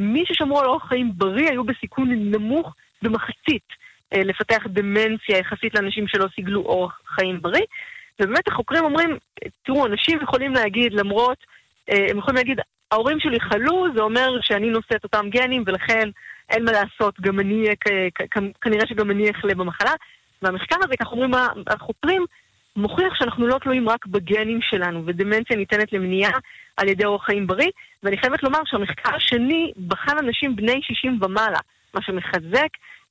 [0.01, 3.69] מי ששמרו על אורח חיים בריא היו בסיכון נמוך במחצית
[4.15, 7.65] אה, לפתח דמנציה יחסית לאנשים שלא סיגלו אורח חיים בריא.
[8.21, 9.17] ובאמת החוקרים אומרים,
[9.63, 11.39] תראו, אנשים יכולים להגיד, למרות,
[11.91, 12.61] אה, הם יכולים להגיד,
[12.93, 16.09] ההורים שלי חלו, זה אומר שאני נושא את אותם גנים, ולכן
[16.51, 17.65] אין מה לעשות, גם אני,
[18.61, 19.93] כנראה שגם אני אחלה במחלה.
[20.43, 21.31] והמחקר הזה, כך אומרים
[21.67, 22.25] החוקרים,
[22.81, 26.33] מוכיח שאנחנו לא תלויים רק בגנים שלנו, ודמנציה ניתנת למניעה
[26.77, 27.71] על ידי אורח חיים בריא,
[28.03, 31.59] ואני חייבת לומר שהמחקר השני בחן אנשים בני 60 ומעלה,
[31.95, 32.69] מה שמחזק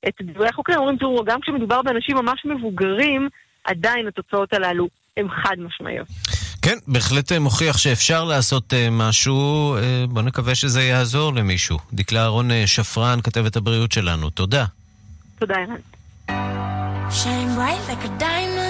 [0.08, 3.28] את דברי החוקרים, אומרים, תראו, גם כשמדובר באנשים ממש מבוגרים,
[3.64, 6.08] עדיין התוצאות הללו הן חד משמעיות.
[6.62, 11.78] כן, בהחלט מוכיח שאפשר לעשות uh, משהו, uh, בוא נקווה שזה יעזור למישהו.
[11.92, 14.64] דקלה אהרון שפרן, כתבת הבריאות שלנו, תודה.
[15.38, 15.80] תודה, ערן.
[17.10, 18.69] Shine bright like a diamond.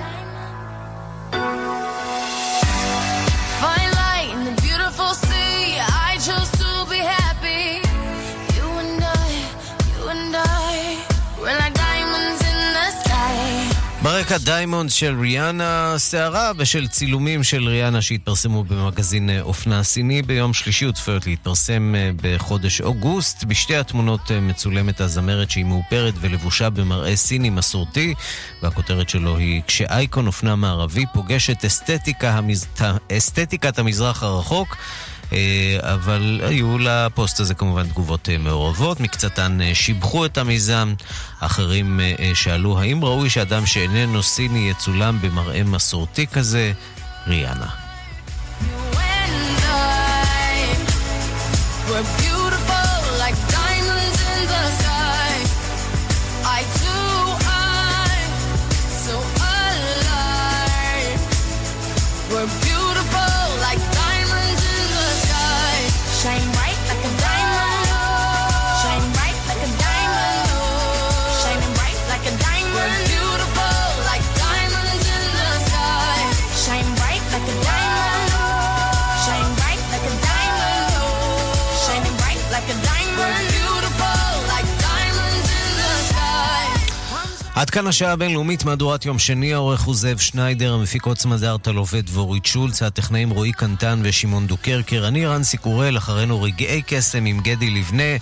[14.31, 20.53] ברקע דיימונד של ריאנה, סערה בשל צילומים של ריאנה שהתפרסמו במגזין אה, אופנה סיני ביום
[20.53, 23.43] שלישי וצפויות להתפרסם אה, בחודש אוגוסט.
[23.43, 28.13] בשתי התמונות אה, מצולמת הזמרת שהיא מאופרת ולבושה במראה סיני מסורתי,
[28.63, 32.67] והכותרת שלו היא כשאייקון אופנה מערבי פוגשת אסתטיקה המז...
[33.17, 34.77] אסתטיקת המזרח הרחוק.
[35.33, 40.93] אה, אבל היו לפוסט הזה כמובן תגובות אה, מעורבות, מקצתן אה, שיבחו את המיזם,
[41.39, 41.99] אחרים
[42.33, 46.71] שאלו האם ראוי שאדם שאיננו סיני יצולם במראה מסורתי כזה?
[47.27, 47.67] ריאנה.
[51.91, 52.40] We're
[87.61, 92.45] עד כאן השעה הבינלאומית, מהדורת יום שני, העורך הוא זאב שניידר, המפיקות סמדר טלובט ואורית
[92.45, 98.17] שולץ, הטכנאים רועי קנטן ושמעון דוקרקר, אני רנסי קורל, אחרינו רגעי קסם עם גדי לבנה.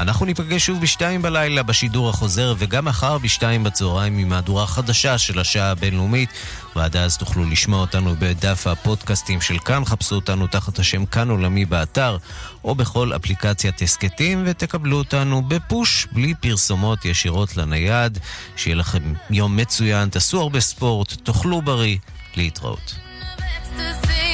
[0.00, 5.38] אנחנו ניפגש שוב בשתיים בלילה בשידור החוזר, וגם מחר בשתיים בצהריים עם מהדורה חדשה של
[5.38, 6.30] השעה הבינלאומית.
[6.76, 11.64] ועד אז תוכלו לשמוע אותנו בדף הפודקאסטים של כאן, חפשו אותנו תחת השם כאן עולמי
[11.64, 12.16] באתר,
[12.64, 18.18] או בכל אפליקציית הסכתים, ותקבלו אותנו בפוש, בלי פרסומות ישירות לנייד.
[18.56, 21.96] שיהיה לכם יום מצוין, תעשו הרבה ספורט, תאכלו בריא,
[22.36, 22.94] להתראות.
[23.38, 24.29] ecstasy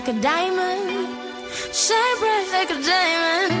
[0.00, 0.86] like a diamond.
[1.84, 3.52] Shine bright like a diamond.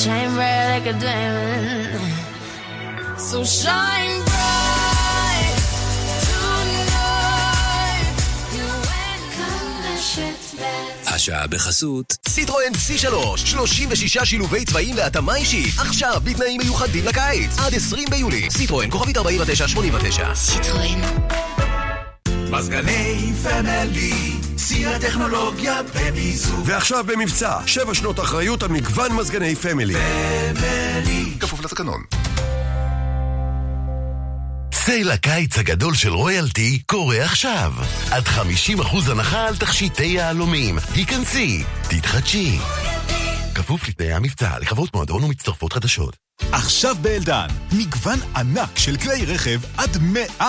[0.00, 2.00] Shine bright like a diamond.
[3.28, 5.56] So shine bright
[6.26, 7.36] tonight.
[8.56, 8.68] You
[9.02, 9.22] and
[10.58, 11.14] me.
[11.14, 15.74] השעה בחסות סיטרואן C3, 36 שילובי צבעים להתאמה אישית.
[15.78, 17.58] עכשיו בתנאים מיוחדים לקיץ.
[17.58, 18.50] עד 20 ביולי.
[18.50, 20.34] סיטרואן, כוכבית 4989.
[20.34, 21.00] סיטרואן.
[22.50, 26.60] מזגני פמילי, שיא הטכנולוגיה במיזוג.
[26.64, 29.94] ועכשיו במבצע, שבע שנות אחריות על מגוון מזגני פמילי.
[29.94, 31.32] פמילי.
[31.40, 32.02] כפוף לתקנון.
[34.74, 37.72] סייל הקיץ הגדול של רויאלטי קורה עכשיו.
[38.10, 40.78] עד 50% הנחה על תכשיטי יהלומים.
[40.94, 42.58] היכנסי, תתחדשי.
[43.54, 46.16] כפוף לתנאי המבצע, לחברות מועדון ומצטרפות חדשות.
[46.52, 49.96] עכשיו באלדן, מגוון ענק של כלי רכב עד
[50.40, 50.42] 100%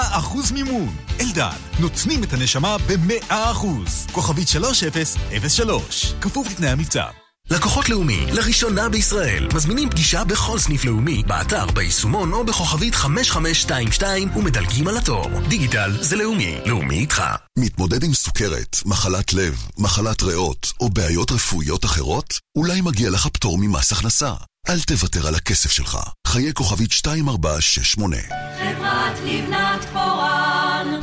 [0.53, 1.06] מימון.
[1.19, 4.11] אלדן, נותנים את הנשמה ב-100%.
[4.11, 7.05] כוכבית 3003, כפוף לתנאי המבצע.
[7.51, 14.87] לקוחות לאומי, לראשונה בישראל, מזמינים פגישה בכל סניף לאומי, באתר, ביישומון או בכוכבית 5522 ומדלגים
[14.87, 15.29] על התור.
[15.47, 17.23] דיגיטל זה לאומי, לאומי איתך.
[17.59, 22.39] מתמודד עם סוכרת, מחלת לב, מחלת ריאות או בעיות רפואיות אחרות?
[22.57, 24.33] אולי מגיע לך פטור ממס הכנסה.
[24.69, 25.97] אל תוותר על הכסף שלך.
[26.27, 28.17] חיי כוכבית 2468.
[28.57, 30.56] חברת לבנת פורן.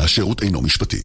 [0.05, 1.01] השירות אינו משפטי.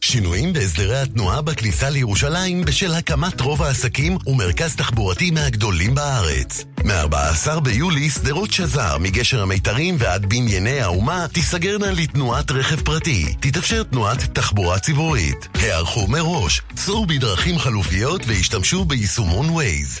[0.00, 6.64] שינויים בהסדרי התנועה בכניסה לירושלים בשל הקמת רוב העסקים ומרכז תחבורתי מהגדולים בארץ.
[6.84, 13.34] מ-14 ביולי שדרות שזר מגשר המיתרים ועד בנייני האומה תיסגרנה לתנועת רכב פרטי.
[13.40, 15.48] תתאפשר תנועת תחבורה ציבורית.
[15.54, 20.00] הערכו מראש, סעו בדרכים חלופיות והשתמשו ביישומון ווייז.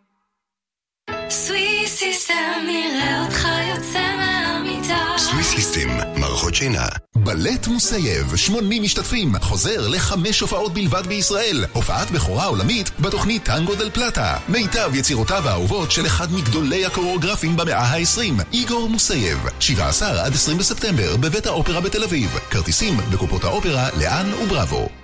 [6.62, 6.88] שינה.
[7.16, 11.66] בלט מוסייב, 80 משתתפים, חוזר לחמש הופעות בלבד בישראל.
[11.74, 14.38] הופעת בכורה עולמית בתוכנית טנגו דל פלטה.
[14.50, 19.46] מיטב יצירותיו האהובות של אחד מגדולי הקוריאוגרפים במאה ה-20, איגור מוסייב.
[19.60, 22.38] 17 עד 20 בספטמבר בבית האופרה בתל אביב.
[22.50, 25.01] כרטיסים בקופות האופרה, לאן ובראבו.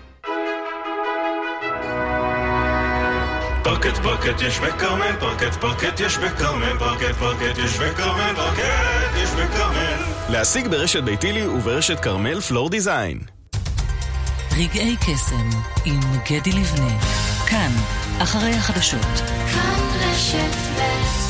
[3.68, 9.97] פרקט פרקט יש בכרמל, פרקט פרקט יש בכרמל, פרקט פרקט יש בכרמל, פרקט יש בכרמל.
[10.30, 13.20] להשיג ברשת ביתילי וברשת כרמל floor design.
[14.51, 15.49] רגעי קסם
[15.86, 15.99] עם
[16.30, 16.99] גדי לבנה.
[17.47, 17.72] כאן,
[18.24, 19.22] אחרי החדשות.
[19.53, 21.27] כאן רשת ב'